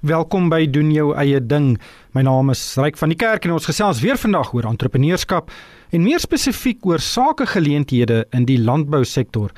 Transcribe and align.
Welkom 0.00 0.48
by 0.48 0.64
doen 0.64 0.88
jou 0.94 1.10
eie 1.12 1.42
ding. 1.44 1.74
My 2.10 2.24
naam 2.26 2.48
is 2.50 2.58
Ryk 2.74 2.96
van 2.98 3.12
die 3.12 3.16
Kerk 3.18 3.44
en 3.46 3.52
ons 3.54 3.68
gesels 3.70 4.00
weer 4.02 4.18
vandag 4.18 4.48
oor 4.50 4.66
entrepreneurskap 4.66 5.52
en 5.94 6.02
meer 6.02 6.18
spesifiek 6.18 6.82
oor 6.90 6.98
sakegeleenthede 6.98 8.24
in 8.34 8.48
die 8.48 8.56
landbousektor. 8.58 9.52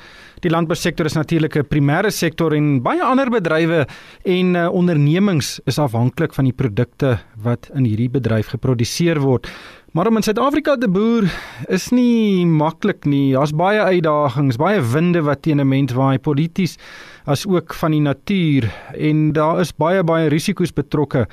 Die 0.45 0.51
landbousektor 0.53 1.09
is 1.09 1.17
natuurlik 1.17 1.57
'n 1.57 1.65
primêre 1.65 2.11
sektor 2.11 2.53
en 2.53 2.83
baie 2.83 3.01
ander 3.01 3.29
bedrywe 3.29 3.87
en 4.25 4.55
uh, 4.55 4.69
ondernemings 4.69 5.61
is 5.65 5.79
afhanklik 5.79 6.33
van 6.33 6.45
die 6.45 6.53
produkte 6.53 7.17
wat 7.41 7.71
in 7.73 7.85
hierdie 7.85 8.09
bedryf 8.09 8.53
geproduseer 8.53 9.19
word. 9.19 9.49
Maar 9.93 10.07
om 10.07 10.17
in 10.17 10.23
Suid-Afrika 10.23 10.77
te 10.77 10.87
boer 10.87 11.25
is 11.69 11.89
nie 11.89 12.45
maklik 12.45 13.05
nie. 13.05 13.33
Daar's 13.33 13.51
baie 13.51 13.81
uitdagings, 13.81 14.57
baie 14.57 14.81
winde 14.81 15.23
wat 15.23 15.41
teen 15.41 15.59
'n 15.59 15.67
mens 15.67 15.93
waai 15.93 16.19
polities 16.19 16.77
as 17.25 17.47
ook 17.47 17.73
van 17.73 17.91
die 17.91 18.01
natuur 18.01 18.69
en 18.93 19.33
daar 19.33 19.59
is 19.59 19.71
baie 19.71 20.03
baie 20.03 20.29
risiko's 20.29 20.71
betrokke 20.71 21.27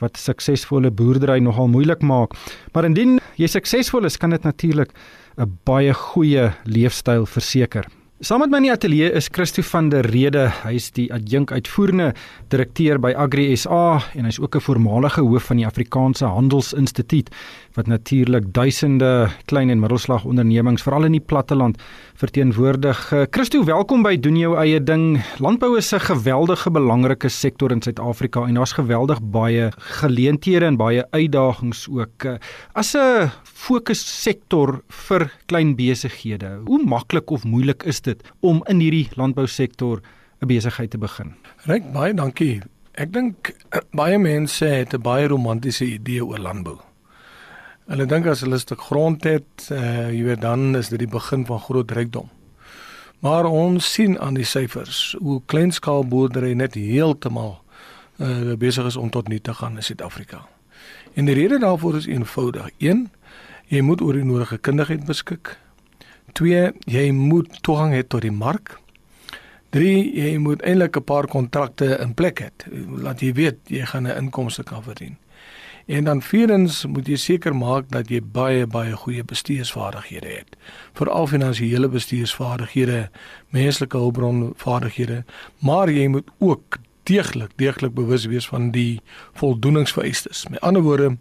wat 0.00 0.16
suksesvolle 0.16 0.90
boerdery 0.90 1.38
nogal 1.40 1.68
moeilik 1.68 2.02
maak. 2.02 2.34
Maar 2.72 2.84
indien 2.84 3.18
jy 3.36 3.46
suksesvol 3.46 4.04
is, 4.04 4.16
kan 4.16 4.30
dit 4.30 4.42
natuurlik 4.42 4.92
'n 5.38 5.58
baie 5.64 5.94
goeie 5.94 6.52
leefstyl 6.64 7.26
verseker. 7.26 7.86
Saam 8.18 8.40
met 8.42 8.50
my 8.50 8.58
in 8.58 8.64
die 8.66 8.72
ateljee 8.74 9.12
is 9.14 9.28
Christo 9.30 9.62
van 9.62 9.92
der 9.92 10.02
Rede. 10.10 10.48
Hy 10.64 10.72
is 10.74 10.88
die 10.96 11.04
adjunk 11.14 11.52
uitvoerende 11.54 12.08
direkteur 12.50 12.98
by 12.98 13.12
Agri 13.14 13.44
SA 13.54 14.00
en 14.18 14.26
hy's 14.26 14.40
ook 14.42 14.56
'n 14.56 14.60
voormalige 14.66 15.22
hoof 15.22 15.46
van 15.46 15.58
die 15.58 15.66
Afrikaanse 15.66 16.26
Handelsinstituut 16.26 17.30
wat 17.74 17.86
natuurlik 17.86 18.52
duisende 18.52 19.30
klein 19.46 19.70
en 19.70 19.78
middelslag 19.78 20.24
ondernemings 20.24 20.82
veral 20.82 21.04
in 21.04 21.12
die 21.12 21.22
platteland 21.22 21.78
verteenwoordig. 22.18 23.12
Eh, 23.12 23.26
Christo, 23.30 23.64
welkom 23.64 24.02
by 24.02 24.16
doen 24.16 24.36
jou 24.36 24.56
eie 24.58 24.80
ding. 24.82 25.22
Landbou 25.38 25.76
is 25.76 25.92
'n 25.94 26.00
geweldige 26.00 26.70
belangrike 26.70 27.28
sektor 27.28 27.70
in 27.70 27.82
Suid-Afrika 27.82 28.46
en 28.46 28.54
daar's 28.54 28.72
geweldig 28.72 29.20
baie 29.22 29.70
geleenthede 29.78 30.64
en 30.64 30.76
baie 30.76 31.04
uitdagings 31.10 31.88
ook. 31.88 32.24
Eh, 32.24 32.38
as 32.72 32.96
'n 32.96 33.30
fokussektor 33.44 34.82
vir 34.88 35.30
klein 35.46 35.76
besighede, 35.76 36.60
hoe 36.66 36.84
maklik 36.84 37.30
of 37.30 37.44
moeilik 37.44 37.82
is 37.82 38.00
dit 38.08 38.24
om 38.40 38.62
in 38.72 38.80
hierdie 38.82 39.08
landbousektor 39.20 40.00
'n 40.40 40.46
besigheid 40.46 40.90
te 40.90 40.98
begin? 40.98 41.34
Ryk 41.66 41.92
baie 41.92 42.14
dankie. 42.14 42.62
Ek 42.94 43.12
dink 43.12 43.52
eh, 43.70 43.80
baie 43.92 44.18
mense 44.18 44.64
het 44.64 44.94
'n 44.94 45.02
baie 45.02 45.28
romantiese 45.28 45.84
idee 45.84 46.24
oor 46.24 46.38
landbou. 46.38 46.78
Hulle 47.88 48.06
dink 48.06 48.26
as 48.26 48.40
hulle 48.40 48.54
'n 48.54 48.58
stuk 48.58 48.80
grond 48.80 49.24
het, 49.24 49.68
uh, 49.72 50.10
jy 50.12 50.24
weet 50.24 50.40
dan 50.40 50.76
is 50.76 50.88
dit 50.88 50.98
die 50.98 51.08
begin 51.08 51.46
van 51.46 51.60
groot 51.60 51.90
rykdom. 51.90 52.28
Maar 53.20 53.44
ons 53.44 53.92
sien 53.92 54.18
aan 54.20 54.34
die 54.34 54.44
syfers 54.44 55.16
hoe 55.18 55.42
kleinskaalboerdery 55.46 56.52
net 56.52 56.74
heeltemal 56.74 57.62
uh, 58.20 58.54
besig 58.54 58.86
is 58.86 58.96
om 58.96 59.10
tot 59.10 59.28
nul 59.28 59.40
te 59.42 59.54
gaan 59.54 59.76
in 59.76 59.82
Suid-Afrika. 59.82 60.44
En 61.14 61.24
die 61.24 61.34
rede 61.34 61.58
daarvoor 61.58 61.96
is 61.96 62.06
eenvoudig. 62.06 62.70
1. 62.78 63.10
Jy 63.66 63.80
moet 63.80 64.00
oor 64.00 64.12
die 64.12 64.24
nodige 64.24 64.58
kundigheid 64.58 65.04
beskik. 65.04 65.56
2. 66.32 66.72
Jy 66.86 67.10
moet 67.12 67.62
toegang 67.62 67.92
hê 67.92 68.02
tot 68.06 68.22
die 68.22 68.34
mark. 68.34 68.78
3. 69.70 69.94
Jy 70.16 70.36
moet 70.38 70.62
eintlik 70.62 70.96
'n 70.96 71.04
paar 71.04 71.26
kontrakte 71.26 71.98
in 72.00 72.14
plek 72.14 72.40
hê. 72.40 72.50
Laat 72.88 73.20
jy 73.20 73.32
weet 73.32 73.58
jy 73.66 73.84
gaan 73.84 74.06
'n 74.06 74.16
inkomste 74.16 74.62
kan 74.62 74.82
verdien. 74.82 75.16
En 75.88 76.04
dan 76.04 76.22
vierdens 76.22 76.86
moet 76.86 77.06
jy 77.08 77.16
seker 77.16 77.54
maak 77.56 77.86
dat 77.88 78.10
jy 78.12 78.20
baie 78.20 78.66
baie 78.66 78.92
goeie 78.92 79.24
bestuursvaardighede 79.24 80.28
het. 80.28 80.56
Veral 80.92 81.26
finansiële 81.26 81.88
bestuursvaardighede, 81.88 83.10
menslike 83.56 83.96
hulpbron 83.96 84.52
vaardighede, 84.56 85.24
maar 85.58 85.88
jy 85.90 86.06
moet 86.12 86.28
ook 86.38 86.78
deeglik 87.08 87.56
deeglik 87.56 87.94
bewus 87.94 88.26
wees 88.28 88.48
van 88.48 88.70
die 88.70 89.00
voldoeningsvereistes. 89.40 90.44
Met 90.52 90.60
ander 90.60 90.82
woorde, 90.82 91.16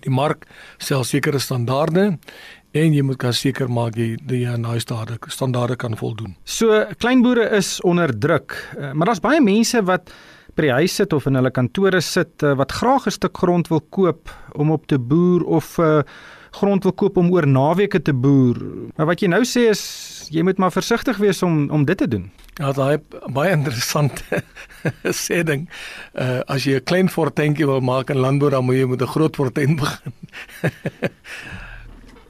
die 0.00 0.14
mark 0.14 0.46
stel 0.78 1.02
sekere 1.04 1.38
standaarde 1.42 2.18
en 2.72 2.94
jy 2.94 3.02
moet 3.04 3.20
kan 3.20 3.34
seker 3.36 3.70
maak 3.70 3.96
jy 4.00 4.16
die 4.28 4.44
nou 4.56 4.78
standaarde 4.80 5.32
standaarde 5.32 5.76
kan 5.76 5.96
voldoen. 5.96 6.36
So 6.44 6.84
kleinboere 6.98 7.50
is 7.58 7.80
onder 7.84 8.12
druk, 8.18 8.56
eh, 8.78 8.92
maar 8.92 9.06
daar's 9.12 9.20
baie 9.24 9.40
mense 9.40 9.82
wat 9.84 10.12
by 10.56 10.66
die 10.66 10.74
huis 10.82 10.94
sit 11.00 11.12
of 11.16 11.26
in 11.28 11.38
hulle 11.38 11.50
kantore 11.54 12.00
sit 12.04 12.44
uh, 12.44 12.52
wat 12.60 12.72
graag 12.76 13.06
'n 13.06 13.16
stuk 13.16 13.38
grond 13.40 13.68
wil 13.68 13.80
koop 13.80 14.28
om 14.52 14.70
op 14.70 14.86
te 14.86 14.98
boer 14.98 15.44
of 15.44 15.78
uh, 15.78 16.02
grond 16.52 16.82
wil 16.84 16.92
koop 16.92 17.16
om 17.16 17.32
oor 17.32 17.46
naweke 17.46 18.02
te 18.02 18.12
boer. 18.12 18.60
Maar 18.96 19.06
wat 19.06 19.20
jy 19.20 19.28
nou 19.28 19.44
sê 19.44 19.70
is 19.70 20.28
jy 20.30 20.42
moet 20.42 20.58
maar 20.58 20.72
versigtig 20.72 21.16
wees 21.16 21.42
om 21.42 21.70
om 21.70 21.84
dit 21.84 21.96
te 21.96 22.08
doen. 22.08 22.30
Ja, 22.60 22.72
daai 22.72 23.00
baie 23.32 23.52
interessante 23.52 24.44
sê 25.24 25.42
ding. 25.42 25.68
Uh 26.12 26.40
as 26.46 26.64
jy 26.64 26.76
'n 26.76 26.84
klein 26.84 27.08
fortuintjie 27.08 27.66
wil 27.66 27.80
maak 27.80 28.10
in 28.10 28.20
landbou 28.20 28.50
dan 28.50 28.64
moet 28.64 28.76
jy 28.76 28.86
met 28.86 29.02
'n 29.02 29.14
groot 29.16 29.36
fortuin 29.36 29.76
begin. 29.76 30.12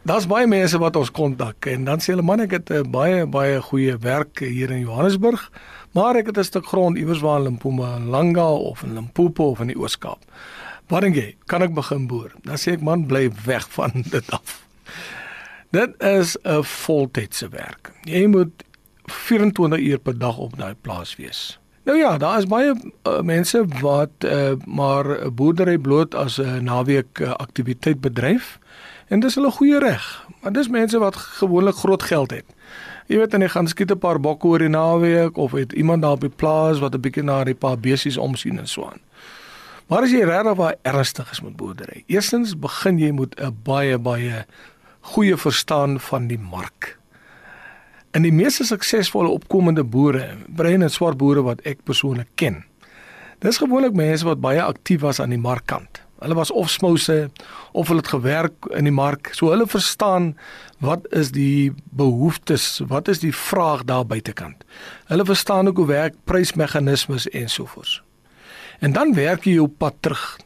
Daar's 0.03 0.25
baie 0.27 0.49
mense 0.51 0.79
wat 0.83 0.97
ons 0.99 1.13
kontak 1.15 1.67
en 1.71 1.85
dan 1.87 2.01
sê 2.03 2.11
hulle 2.11 2.25
man 2.27 2.41
ek 2.43 2.57
het 2.57 2.71
'n 2.75 2.91
baie 2.91 3.27
baie 3.27 3.61
goeie 3.63 3.95
werk 4.03 4.41
hier 4.43 4.71
in 4.71 4.81
Johannesburg. 4.83 5.51
Maar 5.95 6.17
ek 6.17 6.27
het 6.27 6.39
'n 6.39 6.45
stuk 6.45 6.67
grond 6.67 6.99
iewers 6.99 7.21
waar 7.21 7.47
in 7.47 7.53
Mpumalanga 7.53 8.51
of 8.51 8.83
in 8.83 8.95
Limpopo 8.95 9.51
of 9.51 9.61
in 9.61 9.67
die 9.67 9.79
Oos-Kaap. 9.79 10.19
Waar 10.89 11.01
dink 11.01 11.15
jy, 11.15 11.37
kan 11.47 11.63
ek 11.63 11.75
begin 11.75 12.07
boer? 12.07 12.33
Dan 12.43 12.57
sê 12.57 12.73
ek 12.73 12.81
man, 12.81 13.07
bly 13.07 13.31
weg 13.45 13.69
van 13.79 13.91
dit 13.95 14.31
af. 14.31 14.67
Dit 15.71 16.03
is 16.03 16.37
'n 16.43 16.63
voltydse 16.63 17.49
werk. 17.49 17.93
Jy 18.05 18.27
moet 18.27 18.65
24 19.07 19.79
uur 19.79 19.99
per 19.99 20.19
dag 20.19 20.37
op 20.39 20.59
daai 20.59 20.75
plaas 20.75 21.17
wees. 21.17 21.61
Nou 21.85 21.99
ja, 21.99 22.19
daar 22.19 22.39
is 22.39 22.47
baie 22.47 22.75
uh, 23.07 23.21
mense 23.21 23.65
wat 23.81 24.11
uh, 24.25 24.53
maar 24.67 25.33
boerdery 25.33 25.79
bloot 25.79 26.15
as 26.15 26.39
'n 26.39 26.65
naweek 26.65 27.19
uh, 27.21 27.31
aktiwiteit 27.31 28.01
bedryf 28.01 28.59
en 29.13 29.21
dis 29.21 29.35
hulle 29.37 29.51
goeie 29.53 29.79
reg. 29.83 30.05
Maar 30.41 30.55
dis 30.57 30.71
mense 30.73 30.99
wat 30.99 31.17
gewoonlik 31.17 31.77
groot 31.85 32.03
geld 32.03 32.31
het. 32.31 32.49
Jy 33.11 33.19
weet 33.21 33.31
dan 33.35 33.45
jy 33.45 33.51
gaan 33.53 33.69
skiet 33.69 33.93
'n 33.93 33.99
paar 33.99 34.21
bokke 34.21 34.47
oor 34.47 34.59
die 34.59 34.73
naweek 34.73 35.37
of 35.37 35.53
het 35.53 35.73
iemand 35.73 36.03
daar 36.03 36.17
op 36.17 36.21
die 36.21 36.37
plaas 36.43 36.79
wat 36.79 36.95
'n 36.95 37.01
bietjie 37.01 37.23
na 37.23 37.45
die 37.45 37.55
paar 37.55 37.79
besies 37.79 38.17
omsien 38.17 38.59
en 38.59 38.67
so 38.67 38.85
aan. 38.85 39.01
Maar 39.87 40.03
as 40.03 40.11
jy 40.11 40.25
regtig 40.25 40.57
baie 40.57 40.77
ernstig 40.83 41.31
is 41.31 41.41
met 41.41 41.57
boerdery, 41.57 42.05
eerstens 42.07 42.59
begin 42.59 42.99
jy 42.99 43.11
met 43.11 43.41
'n 43.41 43.57
baie 43.63 43.99
baie 43.99 44.47
goeie 45.01 45.37
verstaan 45.37 46.01
van 46.01 46.27
die 46.27 46.39
mark. 46.39 46.99
En 48.11 48.23
die 48.23 48.33
meeste 48.33 48.65
suksesvolle 48.65 49.29
opkomende 49.29 49.85
boere, 49.85 50.37
brein 50.49 50.83
en 50.83 50.91
swart 50.91 51.17
boere 51.17 51.43
wat 51.43 51.61
ek 51.61 51.85
persoonlik 51.85 52.29
ken, 52.35 52.65
dis 53.39 53.59
gewoonlik 53.59 53.93
mense 53.93 54.25
wat 54.25 54.41
baie 54.41 54.63
aktief 54.63 55.01
was 55.01 55.21
aan 55.21 55.31
die 55.31 55.39
markkant. 55.39 56.02
Hulle 56.23 56.35
was 56.39 56.51
of 56.51 56.71
smouse 56.71 57.31
of 57.73 57.89
hulle 57.89 58.01
het 58.01 58.09
gewerk 58.09 58.67
in 58.71 58.87
die 58.87 58.95
mark. 58.95 59.33
So 59.35 59.51
hulle 59.51 59.67
verstaan 59.67 60.37
wat 60.79 61.07
is 61.11 61.33
die 61.35 61.73
behoeftes, 61.91 62.81
wat 62.87 63.09
is 63.09 63.23
die 63.23 63.35
vraag 63.35 63.85
daar 63.85 64.07
buitekant. 64.07 64.65
Hulle 65.11 65.25
verstaan 65.25 65.69
ook 65.69 65.77
hoe 65.77 65.87
werk 65.87 66.15
prysmeganismes 66.25 67.29
ensovoorts. 67.29 68.03
En 68.79 68.93
dan 68.93 69.15
werk 69.15 69.45
jy 69.45 69.59
op 69.59 69.79
pad 69.79 69.95
terug. 70.01 70.39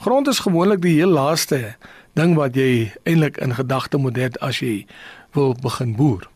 Grond 0.00 0.28
is 0.28 0.38
gewoonlik 0.44 0.82
die 0.82 0.96
heel 0.98 1.12
laaste 1.12 1.76
ding 2.12 2.34
wat 2.36 2.56
jy 2.56 2.92
eintlik 3.02 3.38
in 3.42 3.54
gedagte 3.54 3.98
moet 3.98 4.18
hê 4.18 4.28
as 4.40 4.60
jy 4.60 4.86
wil 5.34 5.54
begin 5.62 5.96
boer. 5.96 6.28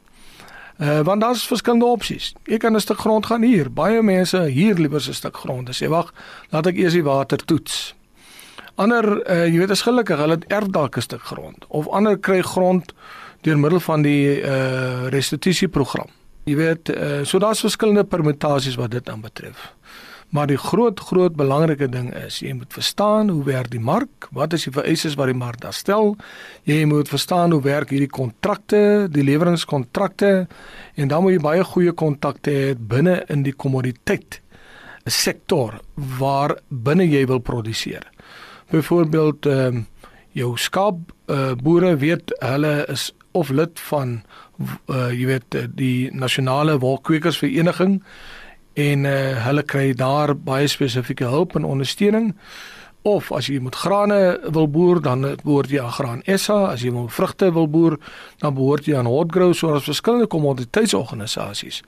Uh 0.79 1.01
want 1.03 1.21
daar's 1.21 1.47
verskillende 1.47 1.87
opsies. 1.87 2.33
Jy 2.47 2.57
kan 2.57 2.75
'n 2.75 2.81
stuk 2.81 2.99
grond 2.99 3.27
gaan 3.27 3.43
huur. 3.43 3.71
Baie 3.73 4.03
mense 4.03 4.37
huur 4.39 4.75
liewer 4.75 5.05
'n 5.09 5.15
stuk 5.15 5.37
grond. 5.37 5.69
Sê 5.71 5.89
wag, 5.89 6.13
laat 6.51 6.67
ek 6.67 6.77
eers 6.77 6.93
die 6.93 7.03
water 7.03 7.39
toets. 7.45 7.95
Ander 8.79 9.07
uh, 9.27 9.47
jy 9.49 9.59
weet 9.59 9.73
is 9.75 9.83
gelukkig, 9.83 10.21
hulle 10.23 10.37
het 10.39 10.45
erf 10.55 10.69
dalk 10.71 10.97
'n 10.97 11.03
stuk 11.03 11.25
grond 11.27 11.65
of 11.69 11.89
ander 11.89 12.15
kry 12.17 12.43
grond 12.47 12.93
deur 13.43 13.59
middel 13.59 13.81
van 13.81 14.03
die 14.03 14.39
uh 14.39 15.09
restituisieprogram. 15.11 16.07
Jy 16.47 16.57
weet, 16.57 16.89
uh, 16.89 17.25
so 17.25 17.39
daar's 17.39 17.61
verskillende 17.61 18.05
permutasies 18.05 18.79
wat 18.79 18.91
dit 18.91 19.09
aanbetref. 19.11 19.75
Maar 20.31 20.47
die 20.47 20.57
groot 20.57 21.01
groot 21.01 21.35
belangrike 21.37 21.89
ding 21.89 22.15
is 22.15 22.39
jy 22.39 22.53
moet 22.53 22.73
verstaan 22.73 23.29
hoe 23.29 23.45
werk 23.45 23.71
die 23.71 23.81
mark, 23.81 24.29
wat 24.31 24.53
is 24.53 24.65
die 24.69 24.73
vereistes 24.73 25.17
wat 25.17 25.27
die 25.27 25.39
mark 25.39 25.61
daar 25.61 25.75
stel. 25.75 26.17
Jy 26.63 26.85
moet 26.85 27.09
verstaan 27.09 27.53
hoe 27.53 27.63
werk 27.63 27.91
hierdie 27.91 28.11
kontrakte, 28.11 29.09
die 29.11 29.25
leweringskontrakte 29.25 30.47
en 30.95 31.09
dan 31.09 31.23
moet 31.23 31.33
jy 31.33 31.43
baie 31.43 31.65
goeie 31.65 31.93
kontakte 31.93 32.51
hê 32.51 32.77
binne 32.79 33.25
in 33.29 33.43
die 33.43 33.57
kommoditeit 33.57 34.41
sektor 35.07 35.81
waar 35.97 36.59
binne 36.69 37.09
jy 37.09 37.27
wil 37.27 37.41
produseer 37.41 38.07
byvoorbeeld 38.71 39.47
ehm 39.47 39.77
uh, 39.77 39.87
jou 40.39 40.57
skaap 40.59 40.99
uh, 41.27 41.53
boere 41.63 41.97
weet 41.97 42.35
hulle 42.39 42.87
is 42.93 43.13
of 43.33 43.49
lid 43.51 43.81
van 43.81 44.23
uh, 44.87 45.11
jy 45.11 45.27
weet 45.27 45.57
die 45.79 46.11
nasionale 46.15 46.79
wolkwekersvereniging 46.79 48.01
en 48.79 49.07
uh, 49.09 49.15
hulle 49.47 49.65
kry 49.67 49.93
daar 49.99 50.35
baie 50.37 50.69
spesifieke 50.71 51.27
hulp 51.27 51.57
en 51.59 51.67
ondersteuning. 51.67 52.35
Of 53.03 53.31
as 53.33 53.47
jy 53.49 53.61
moet 53.63 53.79
grane 53.79 54.39
wil 54.53 54.69
boer 54.71 55.01
dan 55.03 55.25
behoort 55.43 55.71
jy 55.73 55.81
aan 55.83 55.95
Graan 55.95 56.23
SA 56.37 56.59
as 56.73 56.83
jy 56.85 56.93
wil 56.93 57.09
vrugte 57.09 57.53
wil 57.55 57.71
boer 57.71 57.97
dan 58.43 58.55
behoort 58.59 58.91
jy 58.91 58.99
aan 58.99 59.11
Hotgrow 59.11 59.55
soos 59.55 59.87
verskillende 59.87 60.29
kommoditeitsorganisasies 60.31 61.81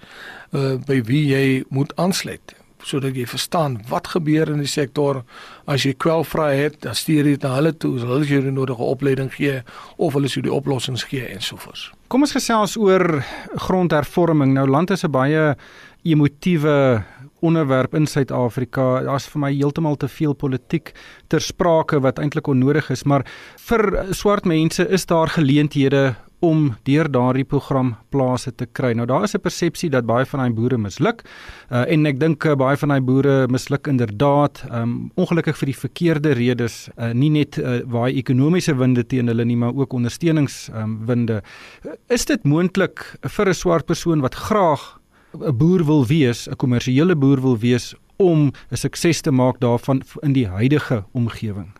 uh, 0.55 0.79
by 0.87 1.03
wie 1.11 1.26
jy 1.35 1.44
moet 1.69 1.93
aansluit 2.00 2.55
sodat 2.82 3.17
jy 3.17 3.27
verstaan 3.27 3.79
wat 3.88 4.11
gebeur 4.15 4.50
in 4.53 4.62
die 4.62 4.71
sektor. 4.71 5.23
As 5.71 5.85
jy 5.87 5.94
kwelvrae 5.94 6.56
het, 6.56 6.81
dan 6.85 6.94
stuur 6.94 7.25
dit 7.25 7.43
na 7.43 7.55
hulle 7.59 7.73
toe, 7.77 7.99
hulle 7.99 8.25
sal 8.25 8.41
jou 8.41 8.53
nodige 8.53 8.82
opleiding 8.82 9.31
gee 9.35 9.61
of 9.97 10.15
hulle 10.15 10.29
sou 10.29 10.43
die 10.43 10.53
oplossings 10.53 11.05
gee 11.11 11.27
ensovoorts. 11.29 11.91
Kom 12.11 12.27
ons 12.27 12.35
gesels 12.35 12.77
oor 12.77 13.23
grondhervorming. 13.55 14.55
Nou 14.55 14.67
land 14.67 14.91
is 14.91 15.05
'n 15.05 15.11
baie 15.11 15.56
emotiewe 16.03 17.05
onderwerp 17.41 17.94
in 17.94 18.06
Suid-Afrika. 18.06 19.03
Daar's 19.03 19.29
vir 19.29 19.41
my 19.41 19.53
heeltemal 19.53 19.97
te 19.97 20.09
veel 20.09 20.33
politiek 20.33 20.93
ter 21.29 21.41
sprake 21.41 22.00
wat 22.00 22.19
eintlik 22.19 22.47
onnodig 22.47 22.91
is, 22.91 23.05
maar 23.05 23.25
vir 23.56 24.15
swart 24.15 24.44
mense 24.44 24.88
is 24.88 25.06
daar 25.06 25.29
geleenthede 25.29 26.15
om 26.40 26.76
deur 26.88 27.08
daardie 27.10 27.44
program 27.44 27.94
plase 28.08 28.52
te 28.54 28.66
kry. 28.66 28.92
Nou 28.96 29.06
daar 29.06 29.25
is 29.25 29.34
'n 29.34 29.40
persepsie 29.40 29.90
dat 29.90 30.06
baie 30.06 30.26
van 30.26 30.40
daai 30.40 30.52
boere 30.52 30.78
misluk. 30.78 31.22
Uh, 31.70 31.84
en 31.92 32.06
ek 32.06 32.20
dink 32.20 32.44
uh, 32.44 32.54
baie 32.54 32.76
van 32.76 32.88
daai 32.88 33.00
boere 33.00 33.48
misluk 33.48 33.87
inderdaad, 33.87 34.64
um, 34.72 35.10
ongelukkig 35.14 35.56
vir 35.58 35.66
die 35.66 35.78
verkeerde 35.78 36.32
redes, 36.32 36.88
uh, 36.98 37.12
nie 37.12 37.31
net 37.31 37.58
uh, 37.58 37.81
waai 37.84 38.16
ekonomiese 38.16 38.76
winde 38.76 39.06
teen 39.06 39.26
hulle 39.26 39.44
nie, 39.44 39.56
maar 39.56 39.75
ook 39.75 39.92
ondersteuningswinde. 39.92 41.42
Um, 41.84 41.92
is 42.08 42.25
dit 42.25 42.44
moontlik 42.44 43.16
vir 43.22 43.48
'n 43.48 43.54
swart 43.54 43.87
persoon 43.87 44.20
wat 44.20 44.34
graag 44.34 45.00
'n 45.34 45.56
boer 45.56 45.84
wil 45.84 46.06
wees, 46.06 46.48
'n 46.48 46.56
kommersiële 46.56 47.16
boer 47.16 47.40
wil 47.40 47.58
wees 47.58 47.94
om 48.16 48.52
'n 48.70 48.76
sukses 48.76 49.20
te 49.20 49.31
maak 49.31 49.60
daarvan 49.60 50.02
in 50.22 50.32
die 50.32 50.46
huidige 50.46 51.04
omgewing? 51.12 51.80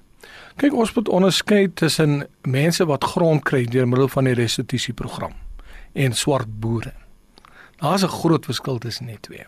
Kyk, 0.57 0.75
ons 0.75 0.93
moet 0.95 1.09
onderskei 1.09 1.69
tussen 1.75 2.27
mense 2.43 2.85
wat 2.85 3.05
grond 3.05 3.45
kry 3.45 3.65
deur 3.65 3.89
middel 3.89 4.09
van 4.09 4.25
die 4.25 4.35
restituisieprogram 4.35 5.33
en 5.93 6.13
swart 6.13 6.61
boere. 6.61 6.93
Daar's 7.81 8.03
'n 8.03 8.09
groot 8.09 8.45
verskil 8.45 8.79
tussen 8.79 9.07
die 9.07 9.21
twee. 9.21 9.47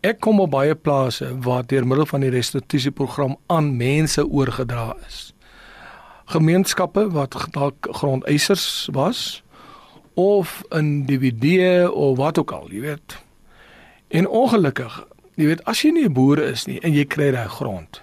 Ek 0.00 0.20
kom 0.20 0.40
op 0.40 0.50
baie 0.50 0.74
plase 0.74 1.38
waar 1.42 1.66
deur 1.66 1.86
middel 1.86 2.06
van 2.06 2.20
die 2.20 2.30
restituisieprogram 2.30 3.36
aan 3.46 3.76
mense 3.76 4.26
oorgedra 4.26 4.94
is. 5.06 5.32
Gemeenskappe 6.24 7.10
wat 7.10 7.34
dalk 7.50 7.88
grondeisers 7.90 8.88
was 8.92 9.42
of 10.14 10.62
individue 10.70 11.92
of 11.92 12.16
wat 12.16 12.38
ook 12.38 12.50
al, 12.50 12.70
jy 12.70 12.80
weet. 12.80 13.18
En 14.08 14.28
ongelukkig, 14.28 15.06
jy 15.34 15.44
weet, 15.50 15.64
as 15.64 15.82
jy 15.82 15.90
nie 15.90 16.04
'n 16.04 16.12
boer 16.12 16.38
is 16.38 16.66
nie 16.66 16.80
en 16.80 16.92
jy 16.92 17.04
kry 17.04 17.30
daai 17.30 17.48
grond, 17.48 18.02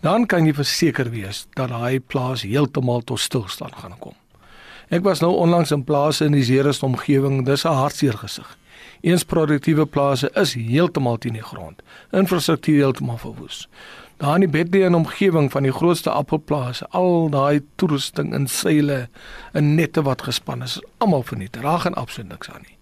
dan 0.00 0.26
kan 0.26 0.46
jy 0.46 0.54
verseker 0.54 1.10
wees 1.10 1.46
dat 1.54 1.68
daai 1.68 2.00
plaas 2.00 2.42
heeltemal 2.42 3.02
tot 3.02 3.20
stilstand 3.20 3.74
gaan 3.74 3.98
kom. 3.98 4.14
Ek 4.88 5.02
was 5.04 5.20
nou 5.20 5.34
onlangs 5.36 5.70
in 5.70 5.84
plase 5.84 6.24
in 6.24 6.32
die 6.32 6.44
Zeerust 6.44 6.82
omgewing, 6.82 7.44
dis 7.44 7.64
'n 7.64 7.76
hartseer 7.76 8.16
gesig. 8.18 8.56
Eens 9.00 9.24
produktiewe 9.24 9.86
plase 9.86 10.30
is 10.34 10.54
heeltemal 10.54 11.18
teen 11.18 11.32
die 11.32 11.42
grond. 11.42 11.82
Infrastruktuur 12.10 12.76
heeltemal 12.76 13.18
verwoes. 13.18 13.68
Daar 14.16 14.34
in 14.34 14.40
die 14.40 14.48
Bethlehem 14.48 14.94
omgewing 14.94 15.50
van 15.50 15.62
die 15.62 15.72
grootste 15.72 16.10
appelplase, 16.10 16.86
al 16.90 17.28
daai 17.30 17.60
toerusting 17.76 18.34
in 18.34 18.46
seile 18.46 19.08
en 19.52 19.74
nette 19.74 20.02
wat 20.02 20.22
gespan 20.22 20.62
is, 20.62 20.80
almal 20.98 21.22
verniet. 21.22 21.52
Daar 21.52 21.78
gaan 21.78 21.94
absoluut 21.94 22.30
niks 22.30 22.50
aan 22.50 22.64
nie. 22.66 22.76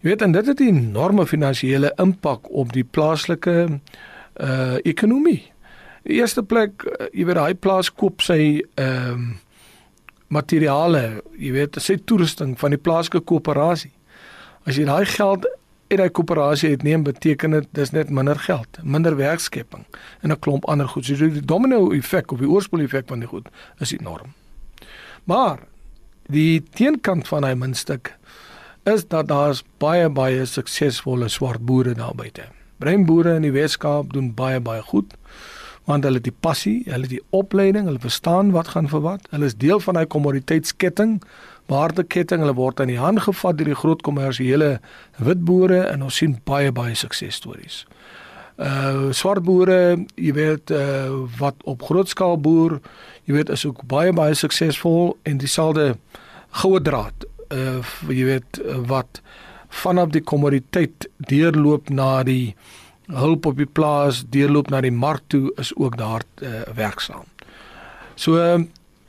Jy 0.00 0.08
weet 0.08 0.22
en 0.22 0.32
dit 0.32 0.46
het 0.46 0.60
'n 0.60 0.76
enorme 0.76 1.26
finansiële 1.26 1.92
impak 1.96 2.50
op 2.50 2.72
die 2.72 2.84
plaaslike 2.84 3.80
uh 4.40 4.74
ekonomie. 4.82 5.53
Die 6.04 6.20
eerste 6.20 6.42
plek, 6.42 6.84
eh, 6.84 7.08
jy 7.12 7.24
weet 7.24 7.40
daai 7.40 7.54
plaas 7.54 7.90
koop 7.90 8.24
sy 8.24 8.62
ehm 8.76 9.10
um, 9.12 9.32
materiale, 10.34 11.22
jy 11.38 11.52
weet, 11.54 11.76
sy 11.78 11.94
toerusting 12.08 12.56
van 12.58 12.72
die 12.74 12.80
plaaslike 12.80 13.20
koöperasie. 13.28 13.92
As 14.66 14.78
jy 14.80 14.86
daai 14.88 15.04
geld 15.06 15.44
uit 15.90 15.98
daai 16.00 16.10
koöperasie 16.10 16.72
het 16.72 16.82
neem, 16.82 17.04
beteken 17.06 17.54
dit 17.58 17.68
dis 17.76 17.92
net 17.94 18.10
minder 18.10 18.38
geld, 18.40 18.80
minder 18.82 19.14
werkskepping 19.16 19.84
en 20.22 20.32
'n 20.32 20.40
klomp 20.40 20.66
ander 20.68 20.88
goed. 20.88 21.04
So 21.04 21.14
die 21.14 21.44
domino 21.44 21.92
effek 21.92 22.32
of 22.32 22.38
die 22.38 22.48
oorspoel 22.48 22.80
effek 22.80 23.06
van 23.08 23.20
die 23.20 23.28
goed 23.28 23.48
is 23.80 23.92
enorm. 23.92 24.34
Maar 25.24 25.58
die 26.26 26.62
teenkant 26.74 27.28
van 27.28 27.42
daai 27.42 27.54
muntstuk 27.54 28.14
is 28.84 29.06
dat 29.08 29.28
daar's 29.28 29.62
baie 29.78 30.08
baie 30.08 30.44
suksesvolle 30.46 31.28
swart 31.28 31.60
boere 31.60 31.94
daar 31.94 32.14
buite. 32.14 32.44
Breinboere 32.78 33.34
in 33.34 33.42
die 33.42 33.52
Weskaap 33.52 34.12
doen 34.12 34.34
baie 34.34 34.60
baie 34.60 34.82
goed 34.82 35.14
want 35.84 36.04
hulle 36.04 36.20
het 36.20 36.28
die 36.28 36.40
passie, 36.40 36.82
hulle 36.88 37.04
het 37.04 37.12
die 37.12 37.24
opleiding, 37.36 37.88
hulle 37.88 38.00
verstaan 38.00 38.54
wat 38.54 38.72
gaan 38.72 38.88
vir 38.88 39.02
wat. 39.04 39.26
Hulle 39.34 39.50
is 39.50 39.56
deel 39.60 39.80
van 39.84 39.98
daai 39.98 40.06
kommoditeitsketting, 40.08 41.18
waardeketting. 41.72 42.40
Hulle 42.44 42.56
word 42.56 42.80
aan 42.80 42.92
die 42.92 43.00
hand 43.00 43.24
gevat 43.26 43.58
deur 43.58 43.72
die 43.72 43.80
groot 43.82 44.04
kommersiële 44.06 44.78
witboere 45.20 45.84
en 45.90 46.06
ons 46.08 46.20
sien 46.22 46.38
baie 46.48 46.72
baie 46.72 46.96
suksesstories. 46.96 47.84
Uh 48.54 49.10
swart 49.10 49.42
boere, 49.44 49.98
jy 50.14 50.32
weet 50.36 50.70
uh 50.70 51.26
wat 51.40 51.60
op 51.68 51.82
groot 51.82 52.08
skaal 52.08 52.38
boer, 52.40 52.78
jy 53.26 53.40
weet 53.40 53.50
is 53.50 53.64
ook 53.66 53.82
baie 53.90 54.12
baie 54.14 54.34
suksesvol 54.38 55.16
en 55.26 55.40
dieselfde 55.42 55.96
goue 56.62 56.80
draad 56.80 57.26
uh 57.50 57.82
jy 58.08 58.28
weet 58.30 58.62
wat 58.88 59.20
vanaf 59.74 60.14
die 60.14 60.22
kommoditeit 60.22 61.08
deurloop 61.18 61.90
na 61.90 62.22
die 62.22 62.54
hulp 63.12 63.46
op 63.46 63.56
die 63.60 63.68
plaas 63.68 64.22
deurloop 64.32 64.70
na 64.72 64.80
die 64.80 64.94
mark 64.94 65.22
toe 65.32 65.52
is 65.60 65.72
ook 65.76 65.98
daar 66.00 66.24
uh, 66.40 66.62
werksaam. 66.74 67.26
So 68.14 68.40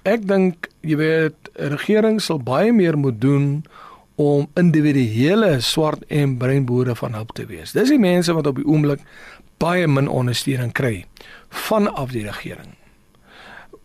ek 0.06 0.25
dink 0.27 0.69
jy 0.86 0.97
weet 1.00 1.50
regering 1.71 2.19
sal 2.21 2.42
baie 2.44 2.74
meer 2.74 2.97
moet 2.97 3.21
doen 3.21 3.63
om 4.15 4.47
individuele 4.56 5.59
swart 5.62 6.03
en 6.07 6.38
bruin 6.38 6.65
boere 6.65 6.95
van 6.95 7.13
hulp 7.13 7.33
te 7.36 7.45
wees. 7.45 7.74
Dis 7.75 7.92
die 7.92 8.00
mense 8.00 8.33
wat 8.33 8.47
op 8.47 8.59
die 8.59 8.68
oomblik 8.68 9.03
baie 9.59 9.88
min 9.88 10.07
ondersteuning 10.12 10.74
kry 10.75 11.06
vanaf 11.50 12.12
die 12.15 12.25
regering. 12.27 12.75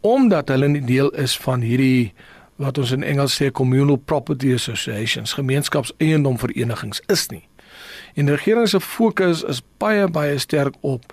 Omdat 0.07 0.49
hulle 0.49 0.69
nie 0.69 0.85
deel 0.87 1.11
is 1.19 1.37
van 1.39 1.65
hierdie 1.67 2.13
wat 2.61 2.79
ons 2.79 2.93
in 2.93 3.05
Engels 3.07 3.39
sê 3.41 3.51
communal 3.51 3.97
property 3.97 4.53
associations, 4.55 5.33
gemeenskapseiendom 5.39 6.39
verenigings 6.39 7.01
is 7.09 7.29
nie. 7.33 7.45
En 8.21 8.27
die 8.27 8.35
regering 8.35 8.69
se 8.69 8.81
fokus 8.81 9.41
is 9.49 9.63
baie 9.81 10.05
baie 10.13 10.37
sterk 10.39 10.75
op 10.85 11.13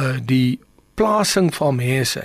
uh 0.00 0.18
die 0.28 0.60
plasing 1.00 1.48
van 1.56 1.78
mense. 1.78 2.20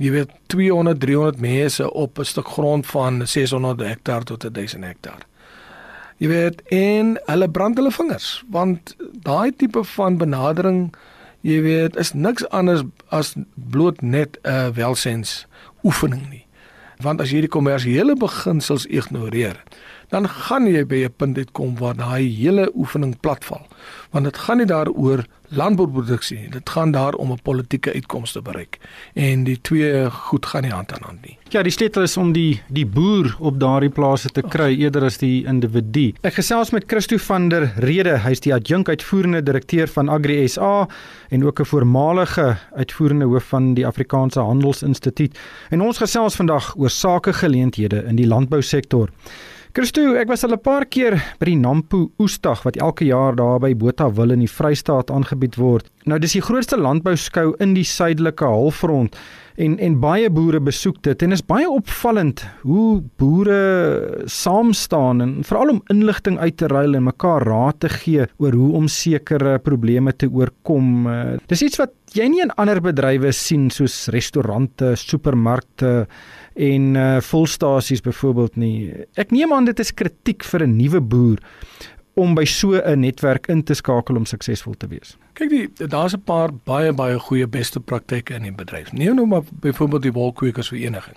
Jy 0.00 0.12
weet 0.14 0.30
200 0.48 1.00
300 1.00 1.40
mense 1.44 1.90
op 1.92 2.18
'n 2.18 2.24
stuk 2.24 2.48
grond 2.48 2.86
van 2.86 3.26
600 3.26 3.80
hektaar 3.80 4.22
tot 4.22 4.54
1000 4.54 4.84
hektaar. 4.84 5.26
Jy 6.16 6.28
weet 6.28 6.62
en 6.68 7.20
hulle 7.24 7.50
brand 7.50 7.76
hulle 7.76 7.92
vingers 7.92 8.44
want 8.48 8.96
daai 9.22 9.52
tipe 9.56 9.84
van 9.84 10.16
benadering 10.16 10.94
jy 11.40 11.60
weet 11.60 11.96
is 11.96 12.12
niks 12.12 12.48
anders 12.48 12.82
as 13.08 13.34
bloot 13.54 14.00
net 14.00 14.38
'n 14.42 14.72
welsens 14.72 15.46
oefening 15.82 16.28
nie. 16.30 16.46
Want 16.96 17.20
as 17.20 17.30
jy 17.30 17.40
die 17.40 17.48
kommersiële 17.48 18.16
beginsels 18.16 18.86
ignoreer, 18.86 19.62
dan 20.10 20.28
gaan 20.28 20.66
jy 20.66 20.84
by 20.86 21.04
'n 21.06 21.14
punt 21.16 21.36
uitkom 21.38 21.78
waar 21.78 21.96
daai 21.96 22.26
hele 22.36 22.70
oefening 22.74 23.20
platval. 23.20 23.66
Want 24.10 24.24
dit 24.24 24.38
gaan 24.38 24.56
nie 24.56 24.66
daaroor 24.66 25.24
landbouproduksie 25.50 26.38
nie. 26.38 26.48
Dit 26.50 26.70
gaan 26.70 26.90
daar 26.90 27.14
om 27.14 27.32
'n 27.32 27.42
politieke 27.42 27.92
uitkoms 27.92 28.32
te 28.32 28.42
bereik. 28.42 28.78
En 29.14 29.44
die 29.44 29.60
twee 29.60 30.10
goed 30.10 30.46
gaan 30.46 30.62
nie 30.62 30.70
hand 30.70 30.92
aan 30.92 31.02
hand 31.02 31.22
nie. 31.26 31.38
Ja, 31.48 31.62
die 31.62 31.72
sleutel 31.72 32.02
is 32.02 32.16
om 32.16 32.32
die 32.32 32.62
die 32.68 32.86
boer 32.86 33.36
op 33.38 33.60
daardie 33.60 33.90
plase 33.90 34.28
te 34.28 34.42
kry 34.42 34.76
eerder 34.78 35.04
as 35.04 35.18
die 35.18 35.44
individu. 35.44 36.12
Ek 36.20 36.34
gesels 36.34 36.70
met 36.70 36.84
Christo 36.86 37.16
van 37.16 37.48
der 37.48 37.72
Rede. 37.76 38.18
Hy's 38.18 38.40
die 38.40 38.54
adjunk 38.54 38.88
uitvoerende 38.88 39.42
direkteur 39.42 39.88
van 39.88 40.08
Agri 40.08 40.48
SA 40.48 40.88
en 41.28 41.44
ook 41.44 41.60
'n 41.60 41.64
voormalige 41.64 42.56
uitvoerende 42.76 43.24
hoof 43.24 43.44
van 43.44 43.74
die 43.74 43.86
Afrikaanse 43.86 44.40
Handelsinstituut. 44.40 45.38
En 45.70 45.80
ons 45.80 45.98
gesels 45.98 46.36
vandag 46.36 46.74
oor 46.76 46.90
sakegeleenthede 46.90 48.04
in 48.04 48.16
die 48.16 48.26
landbousektor. 48.26 49.08
Christo, 49.70 50.16
ek 50.18 50.26
was 50.26 50.42
al 50.42 50.50
'n 50.50 50.58
paar 50.58 50.84
keer 50.84 51.14
by 51.38 51.46
die 51.46 51.54
Nampo 51.54 52.10
Oesdag 52.18 52.64
wat 52.64 52.76
elke 52.76 53.04
jaar 53.06 53.36
daar 53.36 53.60
by 53.60 53.72
Botawil 53.74 54.32
in 54.32 54.40
die 54.40 54.50
Vrystaat 54.50 55.10
aangebied 55.10 55.54
word. 55.56 55.86
Nou 56.06 56.18
dis 56.18 56.32
die 56.32 56.42
grootste 56.42 56.76
landbouskou 56.76 57.54
in 57.60 57.74
die 57.74 57.84
suidelike 57.84 58.44
halfrond 58.44 59.14
en 59.56 59.78
en 59.78 60.00
baie 60.00 60.28
boere 60.30 60.60
besoek 60.60 61.02
dit 61.02 61.22
en 61.22 61.32
is 61.32 61.42
baie 61.46 61.68
opvallend 61.70 62.42
hoe 62.62 63.02
boere 63.20 64.24
saam 64.26 64.72
staan 64.72 65.20
en 65.20 65.44
veral 65.44 65.70
om 65.70 65.82
inligting 65.88 66.38
uit 66.38 66.56
te 66.56 66.66
ruil 66.66 66.94
en 66.94 67.04
mekaar 67.04 67.46
raad 67.46 67.80
te 67.80 67.88
gee 67.88 68.26
oor 68.38 68.52
hoe 68.52 68.72
om 68.74 68.88
sekere 68.88 69.58
probleme 69.58 70.12
te 70.12 70.26
oorkom. 70.26 71.06
Eh, 71.06 71.38
dis 71.46 71.62
iets 71.62 71.78
wat 71.78 71.92
jy 72.12 72.26
nie 72.26 72.42
in 72.42 72.50
ander 72.58 72.80
bedrywe 72.80 73.32
sien 73.32 73.70
soos 73.70 74.08
restaurante, 74.08 74.96
supermarkte 74.96 76.08
en 76.60 76.94
uh 76.94 77.20
volstasies 77.24 78.00
byvoorbeeld 78.04 78.56
nie. 78.56 78.92
Ek 79.14 79.30
neem 79.32 79.52
aan 79.52 79.64
dit 79.64 79.78
is 79.80 79.94
kritiek 79.94 80.44
vir 80.44 80.66
'n 80.66 80.76
nuwe 80.76 81.00
boer 81.00 81.38
om 82.14 82.34
by 82.34 82.44
so 82.44 82.76
'n 82.76 83.00
netwerk 83.00 83.46
in 83.46 83.62
te 83.62 83.74
skakel 83.74 84.16
om 84.16 84.24
suksesvol 84.24 84.74
te 84.76 84.88
wees. 84.88 85.16
Kyk, 85.32 85.76
daar's 85.90 86.14
'n 86.14 86.22
paar 86.24 86.50
baie 86.64 86.92
baie 86.92 87.18
goeie 87.18 87.46
beste 87.46 87.80
praktyke 87.80 88.34
in 88.34 88.42
die 88.42 88.52
bedryf. 88.52 88.92
Neem 88.92 89.14
nou 89.14 89.26
maar 89.26 89.42
byvoorbeeld 89.60 90.02
die 90.02 90.12
wolkwekersvereniging. 90.12 91.16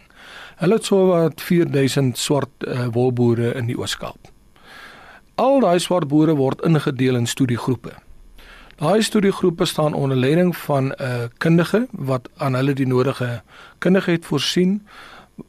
Hulle 0.56 0.74
het 0.74 0.86
so 0.86 1.08
wat 1.08 1.42
4000 1.42 2.18
swart 2.18 2.50
uh, 2.68 2.88
wolboere 2.92 3.54
in 3.54 3.66
die 3.66 3.78
Oos-Kaap. 3.78 4.32
Al 5.36 5.60
daai 5.60 5.80
swart 5.80 6.08
boere 6.08 6.36
word 6.36 6.62
ingedeel 6.62 7.16
in 7.16 7.28
studiegroepe. 7.28 7.92
Daai 8.76 9.02
studiegroepe 9.02 9.66
staan 9.66 9.94
onder 9.94 10.18
leiding 10.18 10.58
van 10.58 10.86
'n 10.86 10.94
uh, 11.02 11.24
kundige 11.38 11.88
wat 11.92 12.30
aan 12.38 12.56
hulle 12.56 12.74
die 12.74 12.88
nodige 12.88 13.42
kundigheid 13.78 14.26
voorsien 14.26 14.82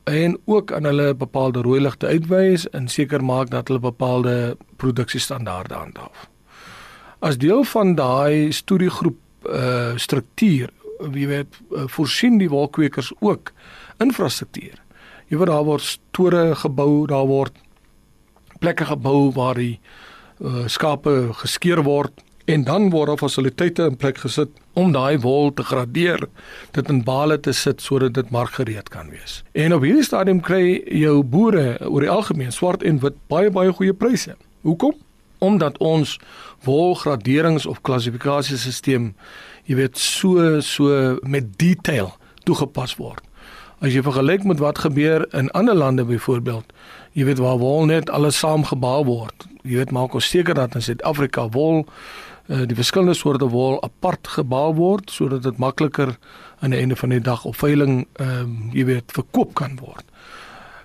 en 0.04 0.38
ook 0.44 0.72
aan 0.72 0.84
hulle 0.84 1.14
bepaalde 1.14 1.62
rooi 1.62 1.80
ligte 1.80 2.06
uitwys 2.06 2.68
en 2.70 2.88
seker 2.88 3.24
maak 3.24 3.50
dat 3.50 3.68
hulle 3.68 3.80
bepaalde 3.80 4.56
produksiestandaarde 4.76 5.74
handhaaf. 5.74 6.28
As 7.18 7.38
deel 7.38 7.64
van 7.64 7.94
daai 7.94 8.52
studiegroep 8.52 9.18
uh 9.44 9.92
struktuur, 9.96 10.70
wie 11.12 11.26
weet, 11.28 11.56
uh, 11.70 11.84
voorsien 11.86 12.38
die 12.38 12.48
wolkwekers 12.48 13.12
ook 13.20 13.52
infrastruktuur. 14.00 14.80
Jy 15.28 15.36
weet 15.36 15.50
daar 15.52 15.64
word 15.64 15.84
store 15.84 16.54
gebou, 16.56 17.06
daar 17.06 17.26
word 17.28 17.58
plekke 18.60 18.84
gebou 18.88 19.32
waar 19.36 19.60
die 19.60 19.80
uh, 20.40 20.64
skape 20.66 21.34
geskeer 21.44 21.82
word 21.84 22.23
en 22.44 22.64
dan 22.64 22.90
word 22.90 23.06
daar 23.06 23.18
fasiliteite 23.18 23.86
in 23.88 23.96
plek 23.96 24.18
gesit 24.18 24.50
om 24.72 24.92
daai 24.92 25.18
wol 25.22 25.52
te 25.54 25.64
gradeer, 25.64 26.26
dit 26.76 26.88
in 26.92 27.02
bale 27.04 27.38
te 27.40 27.52
sit 27.52 27.80
sodat 27.80 28.14
dit 28.14 28.30
markgereed 28.30 28.88
kan 28.92 29.10
wees. 29.10 29.42
En 29.52 29.74
op 29.74 29.84
hierdie 29.86 30.04
stadium 30.04 30.42
kry 30.44 30.82
jou 30.84 31.22
boere 31.22 31.78
oor 31.88 32.04
die 32.04 32.12
algemeen 32.12 32.52
swart 32.52 32.82
en 32.82 33.00
wit 33.00 33.16
baie 33.32 33.50
baie 33.50 33.72
goeie 33.72 33.94
pryse. 33.94 34.36
Hoekom? 34.66 34.96
Omdat 35.38 35.78
ons 35.78 36.18
wolgraderings 36.64 37.66
of 37.66 37.80
klassifikasiesisteem, 37.84 39.12
jy 39.68 39.76
weet, 39.76 39.98
so 39.98 40.60
so 40.60 41.18
met 41.22 41.56
detail 41.58 42.12
toegepas 42.44 42.96
word. 43.00 43.24
As 43.84 43.92
jy 43.92 44.04
vergelyk 44.04 44.44
met 44.48 44.60
wat 44.62 44.80
gebeur 44.84 45.26
in 45.36 45.50
ander 45.52 45.76
lande 45.76 46.04
byvoorbeeld, 46.08 46.70
jy 47.12 47.26
weet 47.28 47.40
waar 47.42 47.58
wol 47.60 47.84
net 47.88 48.10
alles 48.10 48.38
saamgebou 48.40 49.04
word. 49.04 49.46
Jy 49.64 49.80
weet 49.80 49.92
maak 49.92 50.14
ons 50.14 50.28
seker 50.28 50.56
dat 50.56 50.74
in 50.74 50.84
Suid-Afrika 50.84 51.48
wol 51.52 51.84
uh, 52.48 52.64
die 52.66 52.76
verskillende 52.76 53.14
soorte 53.14 53.48
wol 53.48 53.78
apart 53.82 54.28
gebou 54.36 54.74
word 54.74 55.10
sodat 55.10 55.42
dit 55.42 55.58
makliker 55.58 56.16
aan 56.60 56.70
die 56.70 56.80
einde 56.80 56.96
van 56.96 57.14
die 57.14 57.20
dag 57.20 57.44
op 57.44 57.56
veiling 57.56 58.04
ehm 58.12 58.50
uh, 58.70 58.74
jy 58.74 58.84
weet 58.84 59.12
verkoop 59.12 59.54
kan 59.54 59.78
word. 59.80 60.04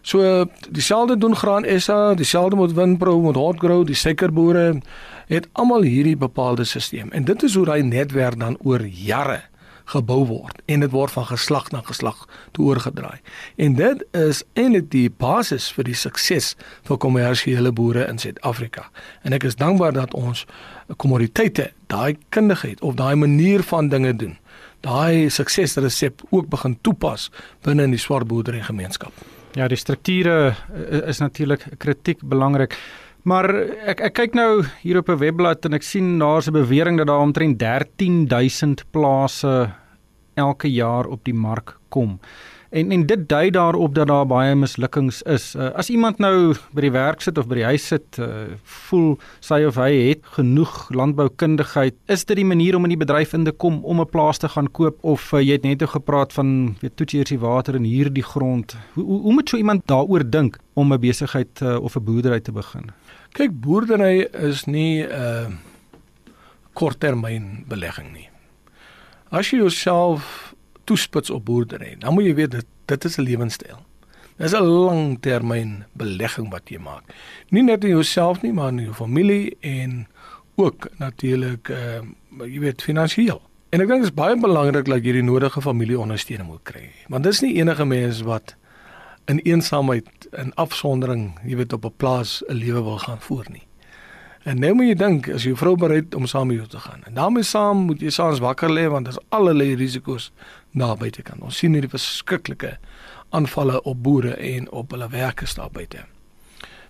So 0.01 0.45
dieselfde 0.69 1.17
doen 1.17 1.35
Graan 1.35 1.65
SA, 1.79 2.13
dieselfde 2.13 2.55
met 2.55 2.73
Winpro, 2.73 3.19
met 3.21 3.35
Hotgrow, 3.35 3.85
die 3.85 3.95
suikerboere 3.95 4.81
het 5.27 5.47
almal 5.53 5.83
hierdie 5.85 6.17
bepaalde 6.17 6.63
stelsel. 6.63 7.11
En 7.11 7.23
dit 7.23 7.43
is 7.43 7.55
hoe 7.55 7.65
daai 7.65 7.83
netwerk 7.83 8.39
dan 8.39 8.57
oor 8.63 8.85
jare 8.85 9.41
gebou 9.89 10.21
word 10.29 10.61
en 10.69 10.83
dit 10.85 10.91
word 10.93 11.13
van 11.15 11.25
geslag 11.29 11.69
na 11.73 11.81
geslag 11.85 12.25
toe 12.57 12.65
oorgedraai. 12.71 13.17
En 13.57 13.75
dit 13.79 14.03
is 14.17 14.43
eintlik 14.53 14.89
die 14.93 15.09
basis 15.09 15.69
vir 15.75 15.89
die 15.89 15.97
sukses 15.97 16.53
van 16.89 17.01
kommersiële 17.01 17.71
boere 17.75 18.05
in 18.09 18.21
Suid-Afrika. 18.21 18.89
En 19.23 19.33
ek 19.33 19.47
is 19.49 19.57
dankbaar 19.59 19.95
dat 19.97 20.13
ons 20.17 20.45
kommoditeite, 20.97 21.71
daai 21.89 22.17
kundigheid 22.35 22.81
of 22.85 22.97
daai 22.99 23.15
manier 23.15 23.65
van 23.65 23.89
dinge 23.89 24.13
doen, 24.13 24.37
daai 24.85 25.29
suksesresep 25.29 26.23
ook 26.29 26.47
begin 26.49 26.77
toepas 26.81 27.29
binne 27.65 27.89
in 27.89 27.95
die 27.95 28.01
swart 28.01 28.29
boerdery 28.29 28.61
gemeenskap. 28.63 29.13
Ja, 29.57 29.67
die 29.67 29.79
strukture 29.79 30.53
is 31.09 31.19
natuurlik 31.19 31.65
kritiek 31.81 32.21
belangrik. 32.21 32.77
Maar 33.27 33.49
ek 33.91 33.99
ek 33.99 34.13
kyk 34.13 34.33
nou 34.33 34.63
hier 34.81 34.97
op 34.97 35.09
'n 35.09 35.17
webblad 35.19 35.65
en 35.65 35.73
ek 35.73 35.83
sien 35.83 36.19
daar's 36.19 36.47
'n 36.47 36.53
bewering 36.53 36.97
dat 36.97 37.07
daar 37.07 37.19
omtrent 37.19 37.59
13000 37.59 38.83
plase 38.91 39.71
elke 40.33 40.71
jaar 40.71 41.05
op 41.05 41.23
die 41.23 41.33
mark 41.33 41.77
kom. 41.89 42.19
En 42.69 42.91
en 42.91 43.05
dit 43.05 43.29
dui 43.29 43.49
daarop 43.49 43.95
dat 43.95 44.07
daar 44.07 44.27
baie 44.29 44.55
mislukkings 44.55 45.21
is. 45.21 45.55
Uh, 45.55 45.71
as 45.73 45.89
iemand 45.89 46.19
nou 46.21 46.53
by 46.71 46.81
die 46.85 46.91
werk 46.93 47.21
sit 47.21 47.37
of 47.37 47.47
by 47.49 47.55
die 47.55 47.65
huis 47.65 47.87
sit, 47.87 48.19
uh, 48.21 48.27
voel 48.63 49.15
sy 49.39 49.63
of 49.65 49.79
hy 49.81 49.89
het 50.09 50.21
genoeg 50.37 50.89
landboukundigheid, 50.93 51.97
is 52.05 52.25
dit 52.29 52.37
die 52.37 52.45
manier 52.45 52.77
om 52.77 52.85
in 52.85 52.93
die 52.93 53.01
bedryf 53.01 53.33
in 53.33 53.47
te 53.47 53.51
kom 53.51 53.81
om 53.83 53.99
'n 53.99 54.09
plaas 54.09 54.37
te 54.37 54.47
gaan 54.47 54.69
koop 54.71 55.01
of 55.01 55.33
uh, 55.33 55.41
jy 55.41 55.57
het 55.57 55.65
net 55.65 55.81
gepraat 55.81 56.33
van 56.33 56.75
weet 56.81 56.95
toets 56.95 57.13
eers 57.13 57.29
die 57.29 57.41
water 57.41 57.75
en 57.75 57.83
hier 57.83 58.13
die 58.13 58.23
grond. 58.23 58.77
Hoe 58.93 59.03
hoe, 59.03 59.21
hoe 59.21 59.33
moet 59.33 59.49
so 59.49 59.57
iemand 59.57 59.87
daaroor 59.87 60.29
dink 60.29 60.59
om 60.75 60.93
'n 60.93 60.99
besigheid 60.99 61.61
uh, 61.61 61.81
of 61.81 61.95
'n 61.95 62.03
boerdery 62.03 62.39
te 62.39 62.51
begin? 62.51 62.93
Kyk, 63.37 63.51
boerdery 63.61 64.27
is 64.33 64.65
nie 64.65 65.03
'n 65.03 65.11
uh, 65.11 65.47
korttermyn 66.73 67.65
belegging 67.67 68.13
nie. 68.13 68.29
As 69.29 69.51
jy 69.51 69.57
jouself 69.57 70.53
toespits 70.83 71.29
op 71.29 71.45
boerdery, 71.45 71.95
dan 71.99 72.13
moet 72.13 72.25
jy 72.25 72.35
weet 72.35 72.51
dit 72.51 72.67
dit 72.85 73.05
is 73.05 73.17
'n 73.17 73.21
lewenstyl. 73.21 73.79
Dit 74.37 74.47
is 74.47 74.53
'n 74.53 74.63
langtermyn 74.63 75.83
belegging 75.93 76.49
wat 76.49 76.69
jy 76.69 76.79
maak. 76.79 77.03
Nie 77.49 77.63
net 77.63 77.83
in 77.83 77.89
jouself 77.89 78.41
nie, 78.41 78.53
maar 78.53 78.69
in 78.69 78.79
jou 78.79 78.93
familie 78.93 79.57
en 79.59 80.07
ook 80.55 80.87
natuurlik 80.97 81.69
uh, 81.69 82.01
jy 82.39 82.59
weet 82.59 82.81
finansiëel. 82.81 83.41
En 83.69 83.81
ek 83.81 83.87
dink 83.87 84.01
dit 84.01 84.09
is 84.09 84.15
baie 84.15 84.35
belangrik 84.39 84.85
dat 84.85 85.03
jy 85.05 85.11
die 85.11 85.23
nodige 85.23 85.61
familieondersteuning 85.61 86.47
moet 86.47 86.63
kry. 86.63 86.89
Want 87.07 87.23
dis 87.23 87.41
nie 87.41 87.55
enige 87.61 87.85
mens 87.85 88.21
wat 88.21 88.55
in 89.29 89.39
eensaamheid 89.45 90.27
en 90.31 90.53
afsondering, 90.57 91.39
jy 91.45 91.55
weet 91.61 91.73
op 91.73 91.85
'n 91.85 91.93
plaas 91.97 92.41
'n 92.47 92.53
lewe 92.53 92.83
wil 92.83 92.97
gaan 92.97 93.21
voer 93.21 93.45
nie. 93.49 93.67
En 94.43 94.59
nou 94.59 94.73
moet 94.73 94.87
jy 94.87 94.95
dink 94.95 95.29
as 95.29 95.43
jou 95.43 95.55
vrou 95.55 95.75
bereid 95.75 96.15
om 96.15 96.25
saam 96.25 96.47
met 96.47 96.57
jou 96.57 96.67
te 96.67 96.79
gaan. 96.79 97.03
En 97.05 97.13
daarmee 97.13 97.43
saam 97.43 97.77
moet 97.77 98.01
jy 98.01 98.09
saans 98.09 98.39
wakker 98.39 98.71
lê 98.71 98.87
want 98.89 99.05
daar's 99.05 99.19
allerlei 99.29 99.75
risiko's 99.75 100.31
daar 100.71 100.97
buite 100.97 101.21
kan. 101.21 101.41
Ons 101.41 101.57
sien 101.57 101.73
hierdie 101.73 101.89
verskriklike 101.89 102.77
aanvalle 103.29 103.81
op 103.81 104.03
boere 104.03 104.33
en 104.33 104.71
op 104.71 104.91
hulle 104.91 105.09
werkers 105.09 105.53
daar 105.53 105.71
buite. 105.71 106.05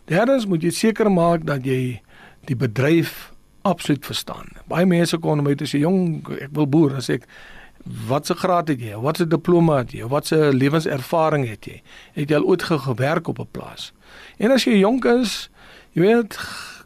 Derdens 0.05 0.45
moet 0.45 0.63
jy 0.63 0.69
seker 0.69 1.11
maak 1.11 1.45
dat 1.45 1.65
jy 1.65 2.01
die 2.45 2.55
bedryf 2.55 3.31
absoluut 3.61 4.05
verstaan. 4.05 4.47
Baie 4.67 4.85
mense 4.85 5.17
kom 5.17 5.37
na 5.37 5.43
my 5.43 5.55
toe 5.55 5.67
sê 5.67 5.81
jong, 5.81 6.23
ek 6.39 6.53
wil 6.55 6.67
boer, 6.67 6.95
as 6.95 7.09
ek 7.09 7.27
wat 7.83 8.25
se 8.25 8.33
graad 8.33 8.67
het 8.67 8.81
jy? 8.81 8.95
Wat 8.95 9.17
se 9.17 9.27
diploma 9.27 9.77
het 9.77 9.91
jy? 9.91 10.07
Wat 10.07 10.27
se 10.27 10.49
lewenservaring 10.53 11.47
het 11.49 11.65
jy? 11.65 11.81
Het 12.13 12.29
jy 12.29 12.35
al 12.35 12.45
ooit 12.45 12.63
gewerk 12.63 13.27
op 13.27 13.39
'n 13.39 13.47
plaas? 13.51 13.93
En 14.37 14.51
as 14.51 14.63
jy 14.63 14.79
jonk 14.79 15.05
is, 15.05 15.49
jy 15.91 16.01
weet, 16.01 16.39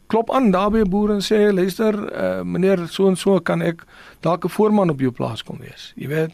klop 0.07 0.31
aan 0.31 0.51
daar 0.51 0.71
by 0.71 0.79
'n 0.79 0.89
boer 0.89 1.11
en 1.11 1.21
sê, 1.21 1.53
"Luister, 1.53 1.93
uh, 1.93 2.41
meneer, 2.41 2.87
so 2.87 3.07
en 3.07 3.15
so 3.15 3.39
kan 3.39 3.61
ek 3.61 3.85
dalk 4.19 4.45
'n 4.45 4.49
voorman 4.49 4.89
op 4.89 4.99
jou 4.99 5.11
plaas 5.11 5.43
kom 5.43 5.57
wees." 5.57 5.93
Jy 5.95 6.07
weet, 6.07 6.31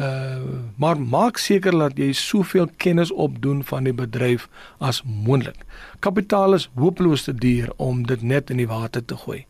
uh 0.00 0.36
maar 0.76 1.00
maak 1.00 1.36
seker 1.38 1.70
dat 1.78 1.98
jy 1.98 2.12
soveel 2.12 2.68
kennis 2.76 3.12
opdoen 3.12 3.64
van 3.64 3.84
die 3.84 3.92
bedryf 3.92 4.48
as 4.78 5.02
moontlik. 5.02 5.60
Kapitaal 5.98 6.54
is 6.54 6.70
hopeloos 6.74 7.22
te 7.22 7.34
duur 7.34 7.72
om 7.76 8.06
dit 8.06 8.22
net 8.22 8.50
in 8.50 8.56
die 8.56 8.66
water 8.66 9.04
te 9.04 9.16
gooi. 9.16 9.46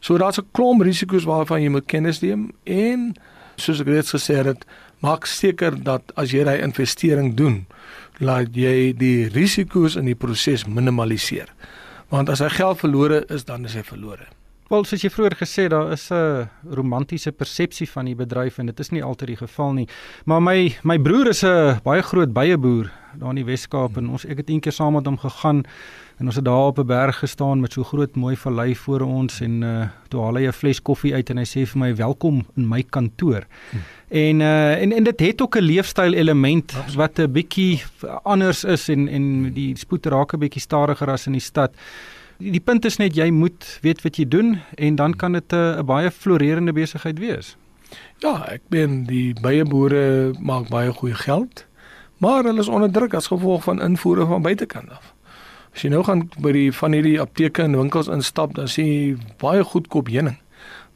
So 0.00 0.18
daar's 0.18 0.38
'n 0.38 0.46
klomp 0.52 0.82
risiko's 0.82 1.24
waarvan 1.24 1.62
jy 1.62 1.68
moet 1.68 1.86
kennis 1.86 2.20
neem 2.20 2.52
en 2.64 3.14
soos 3.60 3.80
ek 3.80 3.86
reeds 3.86 4.14
gesê 4.14 4.40
het, 4.44 4.64
maak 5.00 5.26
seker 5.26 5.76
dat 5.84 6.12
as 6.16 6.32
jy 6.32 6.44
daai 6.44 6.60
investering 6.62 7.34
doen, 7.36 7.66
laat 8.20 8.56
jy 8.56 8.92
die 8.92 9.28
risiko's 9.28 9.96
in 9.96 10.10
die 10.10 10.18
proses 10.18 10.66
minimaliseer. 10.66 11.48
Want 12.10 12.28
as 12.28 12.42
hy 12.44 12.48
geld 12.48 12.82
verlore 12.82 13.24
is, 13.30 13.44
dan 13.44 13.64
is 13.64 13.74
hy 13.78 13.82
verlore. 13.86 14.26
Wel, 14.70 14.84
soos 14.86 15.02
jy 15.02 15.08
vroeër 15.10 15.34
gesê, 15.34 15.64
daar 15.66 15.90
is 15.92 16.10
'n 16.12 16.48
romantiese 16.70 17.32
persepsie 17.32 17.88
van 17.90 18.04
die 18.04 18.14
bedryf 18.14 18.58
en 18.58 18.66
dit 18.66 18.80
is 18.80 18.90
nie 18.90 19.02
altyd 19.02 19.28
die 19.28 19.36
geval 19.36 19.72
nie. 19.72 19.88
Maar 20.24 20.42
my 20.42 20.76
my 20.84 20.98
broer 20.98 21.28
is 21.28 21.42
'n 21.42 21.80
baie 21.82 22.02
groot 22.02 22.32
beieboer 22.32 22.90
daar 23.18 23.30
in 23.30 23.42
die 23.42 23.44
Wes-Kaap 23.44 23.96
en 23.96 24.08
ons 24.10 24.24
ek 24.24 24.36
het 24.36 24.50
eendag 24.50 24.72
saam 24.72 24.94
met 24.94 25.06
hom 25.06 25.18
gegaan 25.18 25.64
en 26.20 26.28
ons 26.28 26.36
het 26.36 26.44
daar 26.44 26.66
op 26.68 26.78
'n 26.78 26.86
berg 26.86 27.18
gestaan 27.18 27.60
met 27.60 27.72
so 27.72 27.82
groot 27.82 28.14
mooi 28.14 28.36
vallei 28.36 28.76
voor 28.76 29.00
ons 29.00 29.40
en 29.40 29.62
uh 29.62 29.88
toe 30.08 30.20
haal 30.20 30.34
hy 30.34 30.46
'n 30.46 30.52
fles 30.52 30.82
koffie 30.82 31.14
uit 31.14 31.30
en 31.30 31.36
hy 31.36 31.44
sê 31.44 31.66
vir 31.66 31.78
my 31.78 31.94
welkom 31.96 32.46
in 32.56 32.68
my 32.68 32.82
kantoor. 32.82 33.46
Hmm. 33.70 33.80
En 34.08 34.40
uh 34.40 34.82
en 34.82 34.92
en 34.92 35.04
dit 35.04 35.20
het 35.20 35.42
ook 35.42 35.56
'n 35.56 35.62
leefstyl 35.62 36.12
element 36.12 36.72
wat 36.94 37.18
'n 37.18 37.32
bietjie 37.32 37.82
anders 38.22 38.64
is 38.64 38.88
en 38.88 39.08
en 39.08 39.52
die 39.52 39.76
spoed 39.76 40.06
raak 40.06 40.32
'n 40.32 40.38
bietjie 40.38 40.60
stadiger 40.60 41.10
as 41.10 41.26
in 41.26 41.32
die 41.32 41.40
stad. 41.40 41.70
Die, 42.36 42.50
die 42.50 42.60
punt 42.60 42.84
is 42.84 42.96
net 42.96 43.14
jy 43.16 43.30
moet 43.30 43.78
weet 43.82 44.02
wat 44.02 44.16
jy 44.16 44.28
doen 44.28 44.60
en 44.74 44.94
dan 44.94 45.16
kan 45.16 45.32
dit 45.32 45.52
'n 45.52 45.84
baie 45.84 46.10
florerende 46.10 46.72
besigheid 46.72 47.18
wees. 47.18 47.56
Ja, 48.18 48.46
ek 48.48 48.60
ben 48.68 49.04
die 49.04 49.34
baie 49.40 49.64
boere 49.64 50.32
maak 50.38 50.68
baie 50.68 50.92
goeie 50.92 51.14
geld, 51.14 51.66
maar 52.18 52.44
hulle 52.44 52.60
is 52.60 52.68
onder 52.68 52.92
druk 52.92 53.14
as 53.14 53.26
gevolg 53.26 53.62
van 53.62 53.82
invoere 53.82 54.26
van 54.26 54.42
buitekant 54.42 54.90
af. 54.90 55.14
As 55.74 55.84
jy 55.84 55.90
nou 55.92 56.02
gaan 56.06 56.26
by 56.42 56.52
die 56.56 56.68
van 56.74 56.96
hierdie 56.96 57.18
apteke 57.22 57.64
en 57.64 57.78
winkels 57.78 58.10
instap, 58.10 58.54
dan 58.58 58.68
sien 58.68 58.88
jy 58.88 59.34
baie 59.42 59.64
goedkoop 59.64 60.10
heuning. 60.10 60.38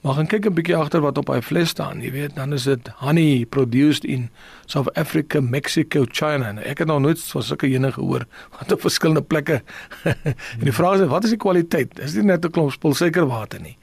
Maar 0.05 0.15
gaan 0.15 0.27
kyk 0.27 0.47
'n 0.47 0.53
bietjie 0.53 0.77
agter 0.77 1.01
wat 1.01 1.19
op 1.19 1.31
hy 1.33 1.41
fles 1.41 1.69
staan, 1.69 2.01
jy 2.05 2.11
weet, 2.13 2.35
dan 2.37 2.53
is 2.53 2.63
dit 2.63 2.89
honey 3.01 3.47
produced 3.49 4.05
in 4.05 4.29
South 4.67 4.93
Africa, 4.93 5.41
Mexico, 5.41 6.05
China. 6.11 6.49
En 6.49 6.59
ek 6.65 6.79
het 6.79 6.87
nog 6.87 7.01
nooit 7.01 7.21
van 7.21 7.43
sulke 7.43 7.67
heuning 7.67 7.95
gehoor 7.95 8.27
wat 8.59 8.73
op 8.73 8.81
verskillende 8.81 9.23
plekke. 9.23 9.63
en 10.61 10.65
die 10.69 10.73
vraag 10.73 11.01
is, 11.01 11.09
wat 11.09 11.25
is 11.25 11.31
die 11.31 11.39
kwaliteit? 11.39 11.99
Is 11.99 12.13
dit 12.13 12.25
net 12.25 12.45
'n 12.45 12.51
klomp 12.51 12.73
spulsuikerwater 12.73 13.61
nie? 13.61 13.77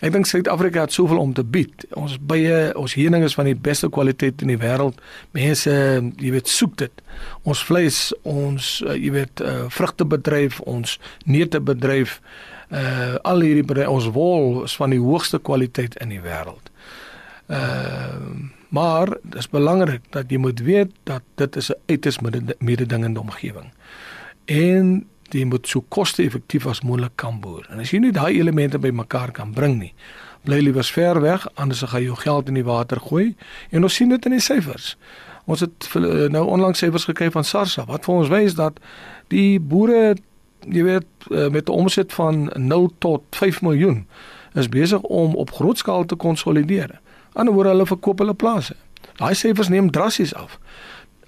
Ek 0.00 0.12
dink 0.12 0.26
Suid-Afrika 0.26 0.80
het 0.80 0.92
soveel 0.92 1.18
om 1.18 1.32
te 1.32 1.44
bied. 1.44 1.86
Ons 1.94 2.18
bye, 2.20 2.72
ons 2.74 2.94
heuning 2.94 3.24
is 3.24 3.34
van 3.34 3.44
die 3.44 3.56
beste 3.56 3.88
kwaliteit 3.88 4.42
in 4.42 4.48
die 4.48 4.58
wêreld. 4.58 5.00
Mense, 5.30 5.70
jy 6.16 6.30
weet, 6.30 6.48
soek 6.48 6.76
dit. 6.76 7.02
Ons 7.42 7.64
vleis, 7.64 8.12
ons 8.22 8.82
uh, 8.86 8.92
jy 8.92 9.10
weet, 9.10 9.40
uh, 9.40 9.64
vrugtebedryf, 9.68 10.60
ons 10.60 10.98
neutebedryf 11.24 12.20
Uh 12.72 13.14
al 13.22 13.44
hierdie 13.44 13.88
ons 13.88 14.08
wol 14.14 14.62
is 14.64 14.76
van 14.76 14.90
die 14.90 15.00
hoogste 15.00 15.38
kwaliteit 15.38 15.96
in 16.00 16.08
die 16.08 16.22
wêreld. 16.24 16.72
Uh 17.46 18.48
maar 18.72 19.10
dit 19.22 19.34
is 19.36 19.50
belangrik 19.52 20.00
dat 20.10 20.30
jy 20.32 20.38
moet 20.40 20.60
weet 20.64 20.92
dat 21.04 21.22
dit 21.36 21.56
is 21.56 21.68
'n 21.68 21.76
uiters 21.86 22.18
mededingende 22.58 23.20
omgewing. 23.20 23.68
En 24.44 25.06
jy 25.28 25.44
moet 25.44 25.68
so 25.68 25.84
koste-effektief 25.88 26.66
as 26.66 26.80
moontlik 26.80 27.12
kan 27.14 27.40
boer. 27.40 27.66
En 27.70 27.78
as 27.78 27.90
jy 27.90 27.98
nie 27.98 28.12
daai 28.12 28.38
elemente 28.38 28.78
bymekaar 28.78 29.30
kan 29.30 29.52
bring 29.52 29.78
nie, 29.78 29.94
bly 30.44 30.58
liewers 30.58 30.90
ver 30.90 31.20
weg 31.20 31.46
anders 31.54 31.82
gaan 31.82 32.00
jy 32.00 32.06
jou 32.06 32.16
geld 32.16 32.48
in 32.48 32.54
die 32.54 32.66
water 32.66 33.00
gooi. 33.00 33.34
En 33.70 33.82
ons 33.82 33.94
sien 33.94 34.08
dit 34.08 34.24
in 34.24 34.30
die 34.30 34.40
syfers. 34.40 34.96
Ons 35.44 35.60
het 35.60 35.88
eh, 35.94 36.28
nou 36.30 36.44
onlangs 36.46 36.78
syfers 36.78 37.04
gekry 37.04 37.30
van 37.30 37.44
SARS 37.44 37.78
wat 37.86 38.04
vir 38.04 38.14
ons 38.14 38.28
wys 38.28 38.54
dat 38.54 38.78
die 39.28 39.60
boere 39.60 40.16
jy 40.68 40.82
weet 40.82 41.04
eh, 41.30 41.48
met 41.48 41.68
'n 41.68 41.72
omset 41.72 42.12
van 42.12 42.50
0 42.54 42.92
tot 42.98 43.22
5 43.30 43.62
miljoen 43.62 44.06
is 44.52 44.68
besig 44.68 45.00
om 45.00 45.34
op 45.34 45.50
groot 45.50 45.78
skaal 45.78 46.04
te 46.04 46.14
konsolideer. 46.14 47.00
Anderswoorde 47.32 47.70
hulle 47.70 47.86
verkoop 47.86 48.18
hulle 48.18 48.34
plase. 48.34 48.74
Daai 49.16 49.34
syfers 49.34 49.68
neem 49.68 49.90
drassies 49.90 50.34
af. 50.34 50.58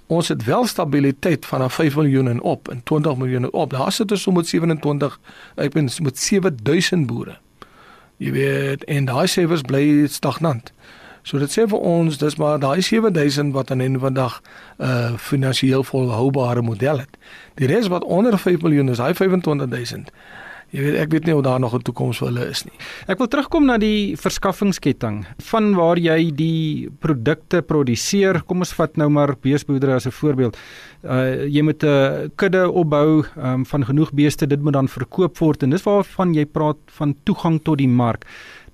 Ons 0.07 0.29
het 0.29 0.45
wel 0.45 0.67
stabiliteit 0.67 1.47
van 1.47 1.63
'n 1.63 1.71
5 1.71 1.97
miljoen 1.97 2.29
en 2.29 2.41
op 2.41 2.69
en 2.69 2.83
20 2.83 3.17
miljoen 3.17 3.53
op. 3.53 3.71
Daar 3.71 3.93
sit 3.93 4.11
ons 4.11 4.23
so 4.23 4.33
met 4.33 4.47
27 4.47 5.21
ek 5.55 5.73
ben 5.73 5.91
met 6.03 6.19
7000 6.19 7.07
boere. 7.07 7.39
Jy 8.17 8.33
weet 8.33 8.85
en 8.85 9.05
daai 9.05 9.27
syfers 9.27 9.61
bly 9.61 10.07
stagnant. 10.07 10.73
So 11.25 11.41
dit 11.41 11.49
sê 11.49 11.65
vir 11.65 11.81
ons 11.81 12.19
dis 12.21 12.37
maar 12.37 12.59
daai 12.61 12.83
7000 12.85 13.55
wat 13.57 13.71
aan 13.73 13.81
einde 13.81 13.99
van 13.99 14.15
dag 14.15 14.41
'n 14.79 14.85
uh, 14.85 15.17
finansiëel 15.17 15.85
volhoubare 15.85 16.63
model 16.63 16.99
het. 16.99 17.17
Die 17.55 17.67
res 17.67 17.89
wat 17.89 18.05
onder 18.05 18.39
5 18.39 18.61
miljoen 18.63 18.89
is, 18.89 18.99
hy 18.99 19.15
25000. 19.15 20.11
Jy 20.75 20.83
weet 20.83 20.97
ek 20.99 21.13
weet 21.15 21.29
nie 21.29 21.35
of 21.37 21.43
daar 21.43 21.61
nog 21.61 21.75
'n 21.75 21.83
toekoms 21.83 22.19
vir 22.19 22.29
hulle 22.29 22.49
is 22.51 22.65
nie. 22.65 22.75
Ek 23.07 23.19
wil 23.19 23.29
terugkom 23.29 23.65
na 23.65 23.79
die 23.79 24.17
verskaffingsketting 24.17 25.25
van 25.39 25.75
waar 25.75 25.97
jy 25.97 26.35
die 26.35 26.91
produkte 26.99 27.63
produseer. 27.63 28.43
Kom 28.43 28.59
ons 28.59 28.75
vat 28.75 28.97
nou 28.97 29.09
maar 29.09 29.37
beesboerdery 29.41 29.93
as 29.93 30.07
'n 30.07 30.11
voorbeeld. 30.11 30.57
Uh 31.05 31.47
jy 31.47 31.63
moet 31.63 31.83
'n 31.85 32.33
kudde 32.37 32.71
opbou 32.71 33.25
um, 33.37 33.65
van 33.67 33.85
genoeg 33.85 34.13
beeste, 34.13 34.47
dit 34.47 34.63
moet 34.63 34.73
dan 34.73 34.89
verkoop 34.89 35.39
word 35.39 35.63
en 35.63 35.71
dis 35.71 35.83
waarvan 35.83 36.35
jy 36.35 36.45
praat 36.45 36.77
van 36.87 37.15
toegang 37.25 37.63
tot 37.63 37.79
die 37.79 37.89
mark 37.89 38.25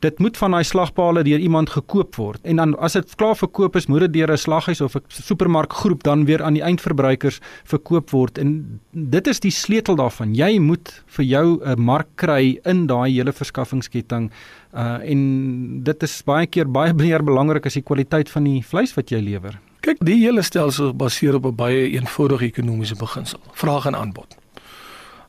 dit 0.00 0.18
moet 0.18 0.36
van 0.36 0.54
daai 0.56 0.64
slagpale 0.64 1.22
deur 1.24 1.38
iemand 1.38 1.70
gekoop 1.70 2.16
word. 2.16 2.40
En 2.48 2.56
dan 2.56 2.72
as 2.78 2.96
dit 2.96 3.14
klaar 3.20 3.36
verkoop 3.36 3.76
is 3.76 3.86
moet 3.86 4.06
dit 4.06 4.12
deur 4.12 4.32
'n 4.32 4.38
slaghuis 4.38 4.80
of 4.80 4.96
'n 4.96 5.02
supermarkgroep 5.08 6.02
dan 6.02 6.24
weer 6.24 6.42
aan 6.42 6.54
die 6.54 6.62
eindverbruikers 6.62 7.40
verkoop 7.64 8.10
word. 8.10 8.38
En 8.38 8.80
dit 8.92 9.26
is 9.26 9.40
die 9.40 9.50
sleutel 9.50 9.94
daarvan. 9.96 10.34
Jy 10.34 10.58
moet 10.58 11.02
vir 11.06 11.24
jou 11.24 11.60
'n 11.64 11.80
mark 11.80 12.08
kry 12.14 12.58
in 12.64 12.86
daai 12.86 13.12
hele 13.12 13.32
verskaffingsketting 13.32 14.30
uh, 14.74 14.98
en 15.02 15.82
dit 15.82 16.02
is 16.02 16.22
baie 16.22 16.46
keer 16.46 16.70
baie 16.70 16.92
meer 17.04 17.24
belangrik 17.24 17.66
as 17.66 17.74
die 17.74 17.82
kwaliteit 17.82 18.30
van 18.30 18.44
die 18.44 18.62
vleis 18.62 18.94
wat 18.94 19.10
jy 19.10 19.20
lewer. 19.20 19.60
Kyk 19.80 19.96
die 20.04 20.20
hele 20.24 20.42
stelsel 20.42 20.94
baseer 20.94 21.34
op 21.34 21.44
'n 21.46 21.54
baie 21.54 21.90
eenvoudige 21.90 22.44
ekonomiese 22.44 22.96
beginsel 22.96 23.40
vraag 23.52 23.86
en 23.86 23.96
aanbod. 23.96 24.36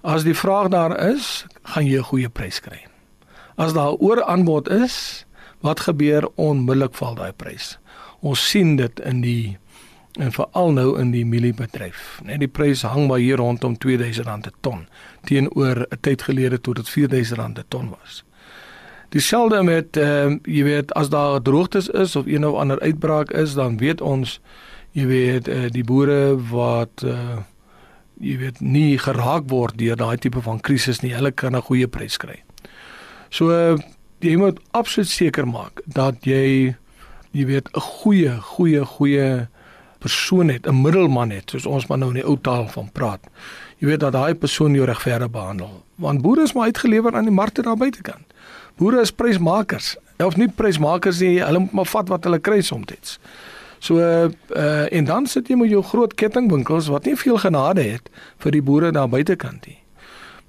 As 0.04 0.24
die 0.24 0.36
vraag 0.36 0.70
daar 0.70 1.12
is 1.12 1.46
gaan 1.64 1.86
jy 1.86 1.98
'n 1.98 2.04
goeie 2.04 2.30
prys 2.30 2.60
kry 2.60 2.91
As 3.56 3.74
daar 3.74 3.94
ooraanbod 3.94 4.70
is, 4.70 5.26
wat 5.62 5.80
gebeur 5.80 6.30
onmiddellik 6.36 6.94
val 6.98 7.16
daai 7.16 7.32
prys. 7.32 7.78
Ons 8.20 8.50
sien 8.50 8.76
dit 8.76 9.00
in 9.00 9.22
die 9.22 9.58
en 10.20 10.32
veral 10.36 10.74
nou 10.76 11.00
in 11.00 11.14
die 11.14 11.24
mieliebedryf. 11.26 12.20
Net 12.28 12.42
die 12.44 12.50
prys 12.52 12.82
hang 12.84 13.08
maar 13.08 13.22
hier 13.24 13.40
rondom 13.40 13.78
R2000 13.80 14.44
per 14.44 14.54
ton 14.62 14.88
teenoor 15.24 15.86
'n 15.88 16.02
tyd 16.02 16.22
gelede 16.22 16.62
toe 16.62 16.74
dit 16.74 16.90
R4000 16.90 17.54
per 17.54 17.68
ton 17.68 17.90
was. 17.90 18.24
Dieselfde 19.10 19.64
met 19.64 19.98
ehm 19.98 20.32
uh, 20.32 20.40
jy 20.44 20.64
weet 20.64 20.94
as 20.94 21.10
daar 21.10 21.42
droogtes 21.42 21.90
is 21.90 22.16
of 22.16 22.26
een 22.26 22.46
of 22.46 22.56
ander 22.56 22.80
uitbraak 22.80 23.32
is, 23.32 23.54
dan 23.54 23.78
weet 23.78 24.02
ons 24.02 24.40
jy 24.92 25.06
weet 25.06 25.48
uh, 25.48 25.70
die 25.70 25.84
boere 25.84 26.36
wat 26.52 27.04
uh, 27.04 27.44
jy 28.20 28.38
weet 28.38 28.60
nie 28.60 28.98
geraak 28.98 29.50
word 29.50 29.78
deur 29.78 29.96
daai 29.96 30.18
tipe 30.18 30.42
van 30.42 30.60
krisis 30.60 31.02
nie, 31.02 31.14
hulle 31.14 31.32
kan 31.32 31.56
'n 31.56 31.62
goeie 31.62 31.88
prys 31.88 32.18
kry. 32.18 32.44
So 33.32 33.78
jy 34.22 34.36
moet 34.38 34.60
absoluut 34.78 35.10
seker 35.10 35.48
maak 35.48 35.82
dat 35.86 36.26
jy 36.28 36.76
jy 37.32 37.46
weet 37.48 37.70
'n 37.72 37.80
goeie 37.80 38.36
goeie 38.42 38.86
goeie 38.86 39.48
persoon 40.00 40.50
het, 40.50 40.68
'n 40.68 40.82
middelman 40.82 41.30
het, 41.30 41.50
soos 41.50 41.66
ons 41.66 41.88
maar 41.88 41.98
nou 41.98 42.10
in 42.10 42.20
die 42.20 42.26
ou 42.26 42.38
taal 42.42 42.68
van 42.68 42.90
praat. 42.92 43.20
Jy 43.78 43.88
weet 43.88 44.00
dat 44.00 44.12
daai 44.12 44.36
persoon 44.36 44.74
jou 44.74 44.86
regverdig 44.86 45.32
behandel. 45.32 45.84
Want 45.96 46.22
boere 46.22 46.42
is 46.42 46.54
maar 46.54 46.64
uitgelewer 46.64 47.16
aan 47.16 47.24
die 47.24 47.34
markte 47.34 47.62
daar 47.62 47.78
buitekant. 47.78 48.26
Boere 48.76 49.02
is 49.02 49.12
prysmakers. 49.12 49.96
Of 50.18 50.38
nie 50.38 50.48
prysmakers 50.48 51.20
nie, 51.20 51.44
hulle 51.44 51.60
moet 51.60 51.72
maar 51.72 51.86
vat 51.86 52.08
wat 52.08 52.24
hulle 52.24 52.40
kry 52.40 52.62
soms. 52.62 53.20
So 53.80 53.98
uh 53.98 54.94
en 54.94 55.06
dan 55.06 55.26
sit 55.26 55.48
jy 55.48 55.56
met 55.56 55.70
jou 55.70 55.84
groot 55.84 56.14
kettingwinkels 56.14 56.88
wat 56.88 57.06
nie 57.06 57.16
veel 57.16 57.38
genade 57.38 57.82
het 57.82 58.10
vir 58.38 58.52
die 58.52 58.62
boere 58.62 58.92
daar 58.92 59.10
buitekant 59.10 59.66
nie. 59.66 59.81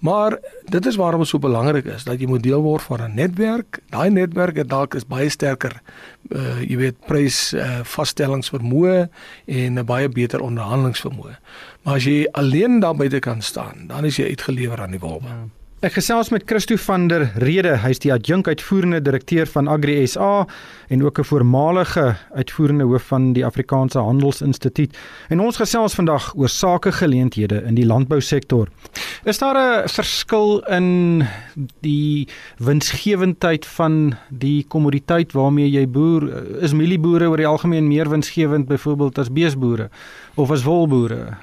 Maar 0.03 0.39
dit 0.65 0.87
is 0.87 0.97
waarom 0.97 1.21
dit 1.21 1.29
so 1.29 1.39
belangrik 1.39 1.85
is 1.85 2.05
dat 2.05 2.19
jy 2.19 2.27
moet 2.27 2.43
deel 2.43 2.63
word 2.63 2.83
van 2.83 3.03
'n 3.03 3.15
netwerk. 3.15 3.79
Daai 3.95 4.11
netwerk 4.11 4.57
het 4.57 4.69
dalk 4.69 4.95
is 4.95 5.07
baie 5.07 5.29
sterker 5.29 5.83
uh 6.31 6.61
jy 6.61 6.77
weet 6.77 6.99
prys 7.07 7.53
uh 7.53 7.81
vaststellingsvermoë 7.85 9.09
en 9.47 9.79
'n 9.79 9.85
baie 9.85 10.09
beter 10.09 10.41
onderhandelingsvermoë. 10.41 11.39
Maar 11.83 11.95
as 11.95 12.05
jy 12.05 12.27
alleen 12.33 12.81
daar 12.81 12.97
buite 12.97 13.19
kan 13.19 13.43
staan, 13.43 13.87
dan 13.87 14.05
is 14.05 14.17
jy 14.17 14.27
uitgelewer 14.27 14.81
aan 14.81 14.91
die 14.91 15.01
wolwe. 15.01 15.27
Ja. 15.27 15.47
Ek 15.83 15.97
gesels 15.97 16.29
met 16.31 16.45
Christo 16.47 16.77
van 16.79 17.09
der 17.11 17.25
Rede, 17.43 17.73
hy's 17.83 17.99
die 17.99 18.13
adjunk 18.15 18.47
uitvoerende 18.47 19.01
direkteur 19.03 19.49
van 19.51 19.67
Agri 19.67 19.97
SA 20.07 20.47
en 20.95 21.03
ook 21.03 21.19
'n 21.19 21.25
voormalige 21.25 22.15
uitvoerende 22.35 22.85
hoof 22.85 23.03
van 23.03 23.33
die 23.33 23.45
Afrikaanse 23.45 23.99
Handelsinstituut. 23.99 24.97
En 25.29 25.41
ons 25.41 25.57
gesels 25.57 25.95
vandag 25.95 26.35
oor 26.37 26.49
sakegeleenthede 26.49 27.63
in 27.67 27.75
die 27.75 27.87
landbousektor. 27.87 28.69
Is 29.25 29.39
daar 29.39 29.55
'n 29.55 29.89
verskil 29.89 30.59
in 30.67 31.27
die 31.81 32.29
winsgewendheid 32.57 33.67
van 33.67 34.17
die 34.29 34.65
kommoditeit 34.69 35.33
waarmee 35.33 35.71
jy 35.71 35.89
boer? 35.89 36.47
Is 36.61 36.73
mielieboere 36.73 37.29
oor 37.29 37.37
die 37.37 37.47
algemeen 37.47 37.87
meer 37.87 38.09
winsgewend 38.09 38.67
byvoorbeeld 38.67 39.19
as 39.19 39.33
beesboere 39.33 39.91
of 40.35 40.51
as 40.51 40.63
wolboere? 40.63 41.37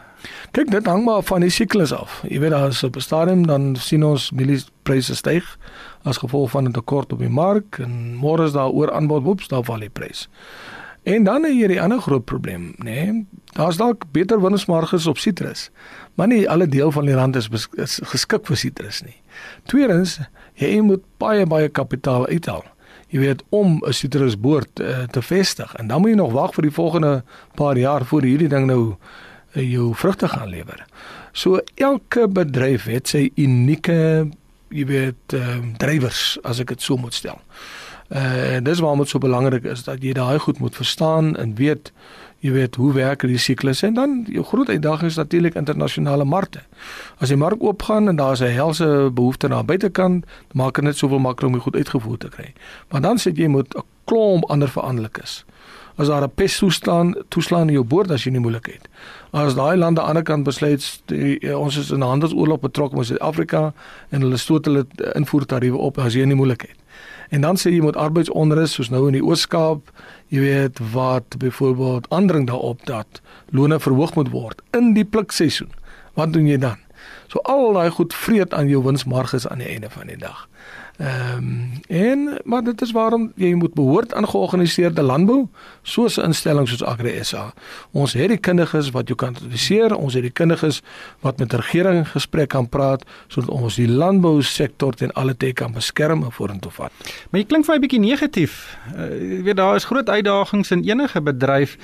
Kyk, 0.51 0.71
dit 0.71 0.85
hang 0.85 1.05
maar 1.05 1.23
van 1.23 1.41
die 1.41 1.49
siklus 1.49 1.93
af. 1.93 2.23
Jy 2.27 2.39
weet 2.39 2.53
as 2.53 2.83
op 2.83 2.95
'n 2.95 2.99
stadium 3.01 3.47
dan 3.47 3.75
sien 3.75 4.03
ons 4.03 4.31
mieliepryse 4.31 5.15
styg 5.15 5.57
as 6.03 6.17
gevolg 6.17 6.51
van 6.51 6.67
'n 6.67 6.71
tekort 6.71 7.13
op 7.13 7.19
die 7.19 7.29
mark 7.29 7.79
en 7.79 8.15
môre 8.15 8.43
is 8.43 8.51
daar 8.51 8.69
oor 8.69 8.91
aanbod, 8.91 9.23
woeps, 9.23 9.47
daar 9.47 9.63
val 9.63 9.79
die 9.79 9.89
prys. 9.89 10.27
En 11.09 11.25
dan 11.25 11.45
het 11.47 11.55
jy 11.57 11.67
die 11.71 11.81
ander 11.81 12.01
groot 12.05 12.25
probleem, 12.29 12.73
nê? 12.77 12.97
Nee, 13.09 13.39
Daar's 13.57 13.77
dalk 13.77 14.03
beter 14.11 14.41
winsmarges 14.41 15.07
op 15.07 15.17
sitrus. 15.17 15.69
Maar 16.13 16.27
nie 16.27 16.49
alle 16.49 16.67
deel 16.67 16.91
van 16.91 17.05
die 17.05 17.15
land 17.15 17.35
is, 17.35 17.49
is 17.71 17.99
geskik 18.03 18.45
vir 18.45 18.57
sitrus 18.57 19.01
nie. 19.01 19.15
Tweedens, 19.65 20.19
jy 20.53 20.81
moet 20.85 21.01
baie 21.17 21.47
baie 21.49 21.69
kapitaal 21.69 22.27
uithaal. 22.27 22.65
Jy 23.09 23.19
weet 23.19 23.43
om 23.49 23.81
'n 23.81 23.93
sitrusboord 23.93 24.79
uh, 24.79 25.03
te 25.09 25.21
vestig 25.21 25.75
en 25.75 25.87
dan 25.87 26.01
moet 26.01 26.09
jy 26.09 26.15
nog 26.15 26.31
wag 26.31 26.53
vir 26.53 26.69
die 26.69 26.77
volgende 26.77 27.23
paar 27.55 27.77
jaar 27.77 28.05
voor 28.05 28.21
hierdie 28.21 28.49
ding 28.49 28.67
nou 28.67 28.95
jou 29.53 29.95
vrugte 29.95 30.27
gaan 30.27 30.49
lewer. 30.49 30.85
So 31.31 31.59
elke 31.75 32.27
bedryf 32.27 32.85
het 32.85 33.07
sy 33.07 33.31
unieke 33.35 34.29
jy 34.69 34.85
weet 34.85 35.33
uh, 35.33 35.57
drywers 35.77 36.37
as 36.43 36.59
ek 36.59 36.67
dit 36.67 36.81
so 36.81 36.97
moet 36.97 37.13
stel. 37.13 37.41
Uh 38.09 38.55
en 38.55 38.63
dis 38.63 38.79
waarom 38.79 38.99
dit 38.99 39.09
so 39.09 39.17
belangrik 39.17 39.63
is 39.63 39.83
dat 39.83 40.01
jy 40.03 40.13
daai 40.13 40.39
goed 40.39 40.59
moet 40.59 40.75
verstaan 40.75 41.35
en 41.37 41.55
weet 41.55 41.91
jy 42.39 42.51
weet 42.51 42.75
hoe 42.75 42.93
werk 42.93 43.21
die 43.27 43.37
siklus 43.37 43.83
en 43.83 43.93
dan 43.93 44.23
jou 44.31 44.43
groot 44.43 44.69
uitdaging 44.69 45.09
is 45.11 45.15
natuurlik 45.19 45.55
internasionale 45.59 46.25
markte. 46.25 46.63
As 47.19 47.29
die 47.29 47.37
mark 47.37 47.61
oopgaan 47.63 48.07
en 48.07 48.15
daar's 48.15 48.41
'n 48.41 48.55
helse 48.55 49.11
behoefte 49.13 49.47
na 49.47 49.63
buitekant, 49.63 50.25
maak 50.53 50.75
dit 50.75 50.83
net 50.83 50.97
soveel 50.97 51.19
makliker 51.19 51.47
om 51.47 51.53
dit 51.53 51.61
goed 51.61 51.75
uitgevoer 51.75 52.17
te 52.17 52.29
kry. 52.29 52.53
Maar 52.89 53.01
dan 53.01 53.17
sit 53.17 53.37
jy 53.37 53.47
met 53.47 53.75
'n 53.75 53.83
klomp 54.05 54.49
ander 54.49 54.69
veranderlikes 54.69 55.45
as 55.99 56.07
daar 56.07 56.23
'n 56.23 56.31
pes 56.35 56.57
toeslaan 56.57 57.15
toeslaan 57.27 57.67
in 57.67 57.73
jou 57.73 57.83
boord 57.83 58.11
as 58.11 58.23
jy 58.23 58.31
nie 58.31 58.39
moeilik 58.39 58.65
het. 58.65 58.87
As 59.31 59.55
daai 59.55 59.77
lande 59.77 59.83
aan 59.83 59.93
die 59.93 60.03
ander 60.03 60.23
kant 60.23 60.43
besluit 60.43 61.01
die, 61.05 61.39
eh, 61.39 61.59
ons 61.59 61.77
is 61.77 61.91
in 61.91 61.99
'n 61.99 62.07
handelsoorlog 62.07 62.59
betrokke 62.59 62.95
met 62.95 63.05
Suid-Afrika 63.05 63.73
en 64.09 64.21
hulle 64.21 64.37
stoot 64.37 64.65
hulle 64.65 64.85
invoertariewe 65.13 65.77
op 65.77 65.97
as 65.97 66.13
jy 66.13 66.25
nie 66.25 66.35
moeilik 66.35 66.61
het. 66.61 66.77
En 67.29 67.41
dan 67.41 67.57
sê 67.57 67.69
jy 67.69 67.81
moet 67.85 67.97
arbeidsonrus 67.99 68.73
soos 68.73 68.89
nou 68.89 69.05
in 69.07 69.17
die 69.19 69.23
Oos-Kaap, 69.25 69.91
jy 70.33 70.41
weet 70.41 70.79
wat 70.93 71.37
byvoorbeeld 71.37 72.09
aandring 72.09 72.47
daarop 72.49 72.85
dat 72.89 73.21
lone 73.53 73.79
verhoog 73.79 74.15
moet 74.17 74.31
word 74.33 74.63
in 74.77 74.93
die 74.97 75.05
plikseisoen. 75.05 75.69
Wat 76.17 76.33
doen 76.33 76.49
jy 76.49 76.57
dan? 76.57 76.81
So 77.29 77.41
al 77.45 77.73
daai 77.77 77.89
goed 77.93 78.13
vreet 78.17 78.53
aan 78.53 78.69
jou 78.69 78.81
winsmarges 78.83 79.47
aan 79.47 79.61
die 79.61 79.69
einde 79.69 79.89
van 79.93 80.09
die 80.09 80.17
dag. 80.17 80.47
Ehm 80.99 81.37
um, 81.37 81.71
en 81.87 82.39
maar 82.43 82.63
dit 82.63 82.81
is 82.81 82.91
waarom 82.91 83.31
jy 83.35 83.53
moet 83.53 83.73
behoort 83.73 84.13
aan 84.13 84.27
georganiseerde 84.27 85.01
landbou 85.01 85.47
soos 85.81 86.17
'n 86.17 86.21
instelling 86.21 86.67
soos 86.67 86.83
Agri 86.83 87.23
SA. 87.23 87.53
Ons 87.91 88.13
het 88.13 88.27
die 88.27 88.37
kundiges 88.37 88.89
wat 88.89 89.07
jou 89.07 89.15
kan 89.15 89.35
adviseer, 89.35 89.95
ons 89.95 90.13
het 90.13 90.21
die 90.21 90.31
kundiges 90.31 90.81
wat 91.19 91.39
met 91.39 91.53
regering 91.53 91.97
in 91.97 92.05
gesprek 92.05 92.49
kan 92.49 92.69
praat 92.69 93.05
sodat 93.27 93.49
ons 93.49 93.75
die 93.75 93.87
landbou 93.87 94.41
sektor 94.41 94.93
ten 94.93 95.11
alle 95.11 95.37
tye 95.37 95.53
kan 95.53 95.71
beskerm 95.71 96.23
en 96.23 96.31
vorentoe 96.31 96.71
vat. 96.71 96.91
Maar 97.29 97.41
jy 97.41 97.47
klink 97.47 97.65
vir 97.65 97.73
my 97.73 97.77
'n 97.77 97.87
bietjie 97.87 97.99
negatief. 97.99 98.77
Uh, 98.95 99.37
jy 99.37 99.43
weet 99.43 99.55
daar 99.57 99.75
is 99.75 99.85
groot 99.85 100.09
uitdagings 100.09 100.71
in 100.71 100.83
enige 100.83 101.21
bedryf. 101.21 101.77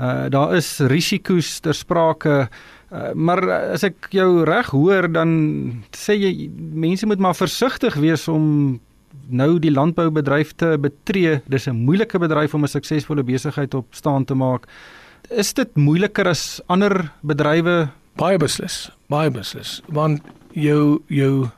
Uh, 0.00 0.28
daar 0.28 0.54
is 0.56 0.78
risiko's 0.78 1.60
ter 1.60 1.74
sprake. 1.74 2.48
Uh, 2.92 3.12
maar 3.16 3.40
as 3.72 3.86
ek 3.88 4.10
jou 4.12 4.44
reg 4.44 4.68
hoor 4.68 5.06
dan 5.08 5.30
sê 5.96 6.12
jy 6.12 6.50
mense 6.52 7.06
moet 7.08 7.22
maar 7.24 7.36
versigtig 7.38 7.94
wees 7.96 8.26
om 8.28 8.80
nou 9.32 9.56
die 9.62 9.72
landboubedryf 9.72 10.52
te 10.60 10.76
betree. 10.80 11.40
Dis 11.48 11.68
'n 11.68 11.84
moeilike 11.88 12.18
bedryf 12.18 12.54
om 12.54 12.64
'n 12.64 12.68
suksesvolle 12.68 13.22
besigheid 13.24 13.74
op 13.74 13.86
staan 13.90 14.24
te 14.24 14.34
maak. 14.34 14.68
Is 15.30 15.52
dit 15.52 15.76
moeiliker 15.76 16.28
as 16.28 16.60
ander 16.66 17.12
bedrywe? 17.22 17.88
Baie 18.16 18.38
beslis, 18.38 18.90
baie 19.08 19.30
beslis, 19.30 19.80
want 19.88 20.20
jou 20.52 21.02
jou 21.06 21.48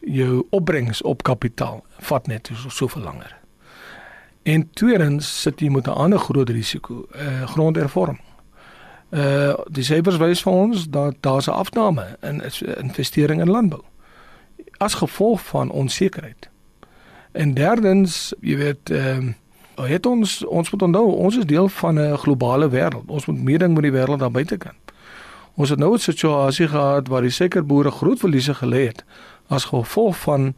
jou 0.00 0.46
opbrengs 0.50 1.02
op 1.02 1.22
kapitaal 1.22 1.84
vat 1.98 2.26
net 2.26 2.50
so 2.54 2.68
soveel 2.68 3.02
langer. 3.02 3.36
En 4.42 4.70
tweedens 4.72 5.26
sit 5.42 5.60
jy 5.60 5.68
met 5.68 5.86
'n 5.86 5.90
ander 5.90 6.18
groot 6.18 6.48
risiko, 6.48 7.06
uh 7.14 7.46
grondervorming. 7.46 8.29
Uh 9.10 9.54
die 9.66 9.84
syfers 9.84 10.16
wys 10.16 10.42
vir 10.42 10.52
ons 10.52 10.88
dat 10.88 11.14
daar 11.20 11.42
'n 11.46 11.50
afname 11.50 12.16
in 12.20 12.42
investering 12.78 13.40
in 13.40 13.50
landbou 13.50 13.82
as 14.76 14.94
gevolg 14.94 15.40
van 15.46 15.70
onsekerheid. 15.70 16.48
En 17.32 17.54
derdens, 17.54 18.32
jy 18.40 18.56
weet, 18.56 18.90
ehm 18.90 19.26
uh, 19.26 19.34
het 19.88 20.06
ons 20.06 20.44
ons 20.44 20.70
moet 20.70 20.82
onthou, 20.82 21.12
ons 21.16 21.36
is 21.36 21.44
deel 21.44 21.68
van 21.68 21.94
'n 21.94 22.16
globale 22.16 22.68
wêreld. 22.68 23.06
Ons 23.06 23.26
moet 23.26 23.42
meeding 23.42 23.74
met 23.74 23.82
die 23.82 23.92
wêreld 23.92 24.18
daar 24.18 24.30
buite 24.30 24.56
kan. 24.56 24.74
Ons 25.54 25.68
het 25.68 25.78
nou 25.78 25.94
'n 25.94 25.98
situasie 25.98 26.68
gehad 26.68 27.08
waar 27.08 27.20
die 27.20 27.30
suikerboere 27.30 27.90
groot 27.90 28.18
verliese 28.18 28.54
gelê 28.54 28.86
het 28.86 29.04
as 29.46 29.64
gevolg 29.64 30.18
van 30.18 30.40
'n 30.40 30.54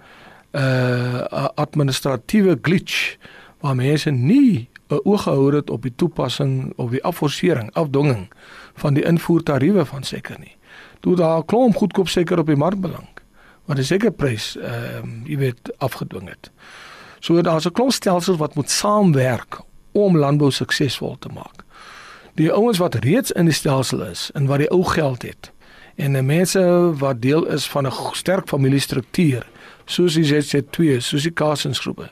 uh, 0.53 1.49
administratiewe 1.55 2.59
glitch 2.63 3.17
waar 3.61 3.77
mense 3.77 4.11
nie 4.11 4.69
'n 4.89 5.01
oog 5.05 5.23
gehou 5.23 5.55
het 5.55 5.71
op 5.71 5.83
die 5.83 5.93
toepassing 5.97 6.73
of 6.77 6.91
die 6.91 7.05
afforsering, 7.05 7.73
afdwinging 7.73 8.31
van 8.75 8.95
die 8.95 9.05
invoertariewe 9.05 9.85
van 9.85 10.03
suiker 10.03 10.39
nie. 10.39 10.57
Toe 11.01 11.17
daar 11.17 11.45
klomp 11.45 11.77
goedkoop 11.77 12.09
suiker 12.09 12.39
op 12.39 12.47
die 12.47 12.57
mark 12.57 12.81
beland 12.81 13.21
wat 13.65 13.77
die 13.77 13.85
suikerprys 13.85 14.57
ehm 14.57 15.09
uh, 15.09 15.29
jy 15.29 15.37
weet 15.37 15.73
afgedwing 15.79 16.29
het. 16.29 16.51
So 17.21 17.41
daar's 17.41 17.67
'n 17.67 17.73
klomp 17.73 17.93
stelsels 17.93 18.39
wat 18.39 18.55
moet 18.55 18.71
saamwerk 18.71 19.61
om 19.93 20.19
landbou 20.19 20.51
suksesvol 20.51 21.17
te 21.19 21.29
maak. 21.29 21.65
Die 22.35 22.53
ouens 22.53 22.79
wat 22.79 22.95
reeds 22.95 23.33
in 23.33 23.45
die 23.45 23.55
stelsel 23.55 24.03
is 24.03 24.31
en 24.35 24.47
wat 24.47 24.59
die 24.59 24.71
ou 24.71 24.85
geld 24.85 25.23
het 25.23 25.53
en 25.95 26.13
die 26.13 26.23
mense 26.23 26.63
wat 26.99 27.23
deel 27.23 27.47
is 27.47 27.69
van 27.69 27.87
'n 27.87 27.93
sterk 28.13 28.49
familiestruktuur 28.49 29.47
soos 29.85 30.15
die 30.15 30.25
ZZ2, 30.25 31.01
soos 31.01 31.23
die 31.23 31.35
Kasinsgroepe. 31.35 32.11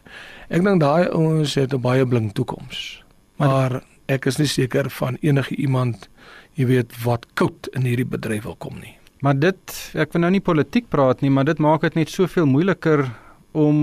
Ek 0.48 0.64
dink 0.64 0.80
daai 0.80 1.09
ouens 1.09 1.54
het 1.54 1.74
'n 1.74 1.80
baie 1.80 2.06
blink 2.06 2.35
toekoms. 2.35 3.02
Maar 3.37 3.83
ek 4.06 4.26
is 4.26 4.38
nie 4.38 4.46
seker 4.46 4.90
van 4.90 5.16
enige 5.20 5.54
iemand, 5.56 6.09
jy 6.54 6.66
weet, 6.66 7.02
wat 7.04 7.26
koud 7.35 7.68
in 7.72 7.83
hierdie 7.83 8.09
bedryf 8.09 8.42
wil 8.42 8.56
kom 8.56 8.78
nie. 8.80 8.96
Maar 9.20 9.38
dit, 9.38 9.92
ek 9.94 10.12
wil 10.12 10.20
nou 10.20 10.30
nie 10.30 10.40
politiek 10.40 10.88
praat 10.88 11.20
nie, 11.20 11.30
maar 11.30 11.44
dit 11.44 11.59
maak 11.59 11.80
dit 11.80 11.94
net 11.94 12.09
soveel 12.09 12.46
moeiliker 12.46 13.11
om 13.52 13.78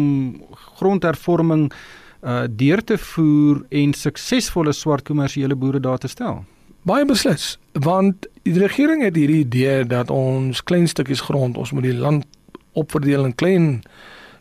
grondhervorming 0.80 1.72
uh 2.22 2.48
deur 2.50 2.82
te 2.84 2.98
voer 2.98 3.62
en 3.70 3.94
suksesvolle 3.94 4.74
swart 4.74 5.06
kommersiële 5.06 5.56
boere 5.56 5.80
daar 5.80 6.02
te 6.02 6.10
stel. 6.10 6.44
Baie 6.88 7.06
beslis, 7.06 7.58
want 7.74 8.26
die 8.44 8.58
regering 8.58 9.04
het 9.04 9.16
hierdie 9.16 9.44
idee 9.44 9.84
dat 9.86 10.10
ons 10.10 10.64
klein 10.64 10.88
stukkies 10.88 11.22
grond, 11.22 11.58
ons 11.58 11.72
moet 11.76 11.84
die 11.84 11.94
land 11.94 12.26
opverdeel 12.78 13.26
in 13.26 13.36
klein 13.36 13.68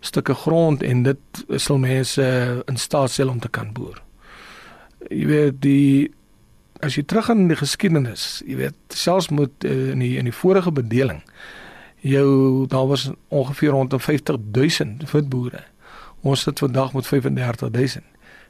stukke 0.04 0.34
grond 0.34 0.82
en 0.82 1.02
dit 1.06 1.44
sal 1.56 1.80
mense 1.82 2.26
in 2.66 2.76
staat 2.76 3.10
stel 3.10 3.32
om 3.32 3.40
te 3.42 3.50
kan 3.50 3.72
boer. 3.72 3.98
Jy 5.08 5.26
weet 5.26 5.60
die 5.64 6.12
as 6.84 6.98
jy 6.98 7.06
terug 7.08 7.30
gaan 7.30 7.46
in 7.46 7.52
die 7.52 7.58
geskiedenis, 7.58 8.42
jy 8.44 8.58
weet 8.60 8.96
selfs 8.96 9.30
met 9.32 9.64
uh, 9.64 9.94
in 9.94 10.02
die 10.04 10.16
in 10.20 10.28
die 10.28 10.34
vorige 10.34 10.72
bedeling 10.72 11.22
jou 12.06 12.66
daar 12.70 12.86
was 12.86 13.08
ongeveer 13.34 13.70
rond 13.74 13.94
50000 13.98 15.08
voetboere. 15.10 15.64
Ons 16.20 16.44
sit 16.46 16.58
vandag 16.58 16.92
met 16.92 17.06
35000. 17.06 18.04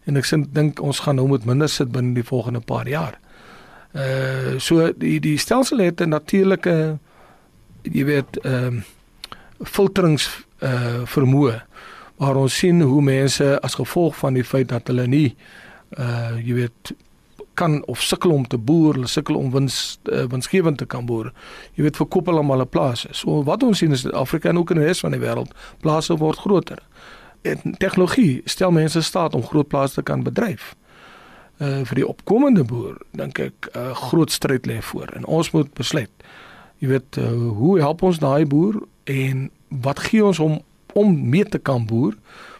En 0.04 0.16
ek 0.16 0.28
dink 0.54 0.82
ons 0.82 1.00
gaan 1.02 1.16
nou 1.18 1.28
met 1.30 1.46
minder 1.48 1.70
sit 1.70 1.92
binne 1.94 2.14
die 2.14 2.26
volgende 2.26 2.60
paar 2.60 2.88
jaar. 2.88 3.16
Uh 3.96 4.58
so 4.60 4.90
die 4.92 5.18
die 5.20 5.38
stelsel 5.38 5.78
het 5.78 6.00
'n 6.00 6.08
natuurlike 6.08 6.98
jy 7.82 8.04
weet 8.04 8.38
ehm 8.42 8.76
uh, 8.76 8.82
filterings 9.64 10.28
uh 10.60 11.04
vermoë 11.04 11.60
waar 12.16 12.36
ons 12.36 12.58
sien 12.58 12.80
hoe 12.80 13.02
mense 13.02 13.60
as 13.60 13.74
gevolg 13.74 14.16
van 14.16 14.34
die 14.34 14.44
feit 14.44 14.68
dat 14.68 14.88
hulle 14.88 15.06
nie 15.06 15.36
uh 15.98 16.36
jy 16.40 16.54
weet 16.54 16.96
kan 17.56 17.84
of 17.84 18.02
sukkel 18.02 18.30
om 18.30 18.46
te 18.46 18.58
boer, 18.58 18.94
hulle 18.94 19.08
sukkel 19.08 19.36
om 19.38 19.50
wins 19.50 19.98
uh, 20.12 20.26
winsgewend 20.28 20.78
te 20.78 20.86
kan 20.86 21.06
boer. 21.08 21.30
Jy 21.74 21.86
weet 21.86 21.96
verkoop 21.96 22.28
hulle 22.28 22.42
maar 22.44 22.60
'n 22.60 22.68
plaas. 22.68 23.06
So 23.10 23.42
wat 23.44 23.62
ons 23.62 23.78
sien 23.78 23.92
is 23.92 24.02
dat 24.02 24.12
Afrika 24.12 24.48
en 24.48 24.58
ook 24.58 24.70
in 24.70 24.76
die 24.76 24.86
res 24.86 25.00
van 25.00 25.16
die 25.16 25.20
wêreld 25.20 25.54
plase 25.80 26.16
word 26.16 26.38
groter. 26.38 26.82
En 27.42 27.74
tegnologie 27.78 28.42
stel 28.44 28.70
mense 28.70 29.00
staat 29.02 29.34
om 29.34 29.42
groot 29.42 29.68
plase 29.68 29.94
te 29.94 30.02
kan 30.02 30.22
bedryf. 30.22 30.74
Uh 31.58 31.84
vir 31.84 31.94
die 31.94 32.08
opkomende 32.08 32.64
boer 32.64 33.00
dink 33.12 33.38
ek 33.38 33.70
'n 33.72 33.78
uh, 33.78 33.94
groot 33.94 34.30
stryd 34.30 34.66
lê 34.66 34.82
voor 34.82 35.08
en 35.16 35.24
ons 35.24 35.50
moet 35.50 35.74
besluit. 35.74 36.12
Jy 36.78 36.88
weet 36.88 37.16
uh, 37.16 37.30
hoe 37.56 37.80
help 37.80 38.02
ons 38.02 38.18
daai 38.18 38.46
boer 38.46 38.82
en 39.06 39.50
wat 39.68 39.98
gee 40.08 40.24
ons 40.24 40.38
om 40.38 40.60
om 40.96 41.28
mee 41.30 41.44
te 41.44 41.58
kan 41.58 41.86
boer 41.86 42.14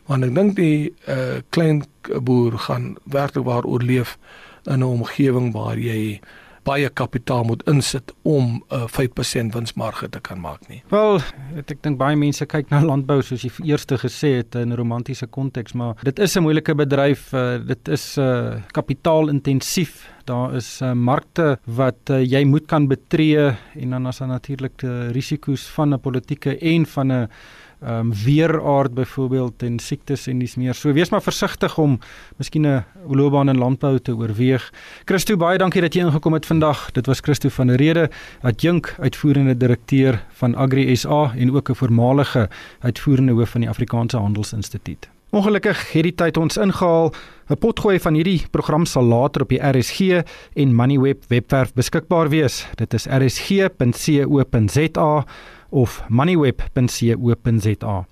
want 0.06 0.24
ek 0.24 0.35
dink 0.35 0.56
die 0.56 0.92
uh, 1.11 1.42
klein 1.50 1.85
boer 2.22 2.59
gaan 2.68 2.94
werklik 3.11 3.44
waar 3.44 3.66
oorleef 3.66 4.18
in 4.66 4.80
'n 4.80 4.82
omgewing 4.82 5.52
waar 5.52 5.78
jy 5.78 6.20
baie 6.66 6.88
kapitaal 6.88 7.44
moet 7.46 7.62
insit 7.70 8.12
om 8.22 8.62
'n 8.70 8.74
uh, 8.74 8.87
5% 8.87 9.54
winsmarge 9.54 10.09
te 10.09 10.20
kan 10.20 10.40
maak 10.40 10.68
nie. 10.68 10.82
Wel, 10.90 11.20
ek 11.56 11.82
dink 11.82 11.98
baie 11.98 12.16
mense 12.16 12.46
kyk 12.46 12.70
na 12.70 12.82
landbou 12.82 13.22
soos 13.22 13.42
jy 13.42 13.50
eerste 13.62 13.98
gesê 13.98 14.37
het 14.42 14.54
in 14.54 14.72
'n 14.72 14.76
romantiese 14.76 15.26
konteks, 15.26 15.72
maar 15.72 15.94
dit 16.02 16.18
is 16.18 16.37
'n 16.37 16.42
moeilike 16.42 16.74
bedryf. 16.74 17.32
Uh, 17.32 17.59
dit 17.66 17.88
is 17.88 18.18
uh, 18.18 18.54
kapitaalintensief. 18.72 20.11
Daar 20.27 20.57
is 20.59 20.81
uh, 20.83 20.91
markte 20.93 21.59
wat 21.65 22.11
uh, 22.11 22.19
jy 22.19 22.43
moet 22.45 22.67
kan 22.67 22.89
betree 22.91 23.53
en 23.79 23.91
dan 23.95 24.09
is 24.11 24.19
daar 24.19 24.29
natuurlik 24.29 24.79
die 24.83 25.12
risiko's 25.15 25.69
van 25.71 25.95
'n 25.95 26.01
politieke 26.01 26.59
en 26.59 26.87
van 26.87 27.12
'n 27.12 27.29
ehm 27.81 27.99
um, 27.99 28.12
weeraard 28.25 28.95
byvoorbeeld 28.95 29.62
en 29.62 29.79
siektes 29.79 30.27
en 30.27 30.39
dis 30.39 30.57
meer. 30.57 30.75
So 30.75 30.93
wees 30.93 31.11
maar 31.11 31.23
versigtig 31.23 31.79
om 31.79 31.99
miskien 32.37 32.67
'n 32.67 32.85
loopbaan 33.09 33.49
in 33.49 33.59
landbou 33.59 33.99
te 33.99 34.17
oorweeg. 34.17 34.73
Christo, 35.05 35.37
baie 35.37 35.59
dankie 35.59 35.81
dat 35.81 35.95
jy 35.95 36.01
ingekom 36.01 36.33
het 36.33 36.47
vandag. 36.47 36.91
Dit 36.93 37.07
was 37.07 37.21
Christo 37.21 37.49
van 37.49 37.67
der 37.67 37.77
Rede, 37.77 38.11
adjunk 38.41 38.95
uitvoerende 38.99 39.57
direkteur 39.57 40.25
van 40.29 40.55
Agri 40.55 40.97
SA 40.97 41.33
en 41.37 41.53
ook 41.53 41.69
'n 41.71 41.75
voormalige 41.75 42.49
uitvoerende 42.81 43.33
hoof 43.33 43.51
van 43.51 43.61
die 43.61 43.71
Afrikaanse 43.71 44.17
Handelsinstituut. 44.17 45.09
Ongelukkig 45.31 45.93
het 45.93 46.03
die 46.03 46.15
tyd 46.15 46.37
ons 46.37 46.57
ingehaal. 46.57 47.12
'n 47.51 47.59
Potgooi 47.59 48.01
van 48.01 48.15
hierdie 48.15 48.47
program 48.51 48.87
sal 48.87 49.05
later 49.05 49.43
op 49.43 49.49
die 49.49 49.62
RSG 49.62 50.01
en 50.55 50.75
Moneyweb 50.75 51.25
webwerf 51.29 51.73
beskikbaar 51.75 52.29
wees. 52.29 52.67
Dit 52.75 52.95
is 52.95 53.07
rsg.co.za 53.07 55.25
of 55.71 56.03
moneyweb.co.za. 56.09 58.07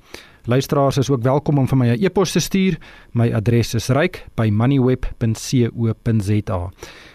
Luisteraars 0.44 0.96
is 0.96 1.10
ook 1.10 1.22
welkom 1.22 1.58
om 1.58 1.68
vir 1.68 1.76
my 1.76 1.88
'n 1.88 2.04
e-pos 2.04 2.32
te 2.32 2.40
stuur. 2.40 2.78
My 3.12 3.32
adres 3.32 3.74
is 3.74 3.88
ryk@moneyweb.co.za. 3.88 6.70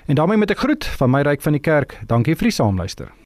En 0.05 0.15
daarmee 0.15 0.37
met 0.37 0.51
ek 0.51 0.59
groet 0.59 0.85
van 0.85 1.09
my 1.09 1.21
ryk 1.21 1.41
van 1.41 1.51
die 1.51 1.61
kerk. 1.61 1.99
Dankie 2.07 2.35
vir 2.35 2.43
die 2.43 2.51
saamluister. 2.51 3.18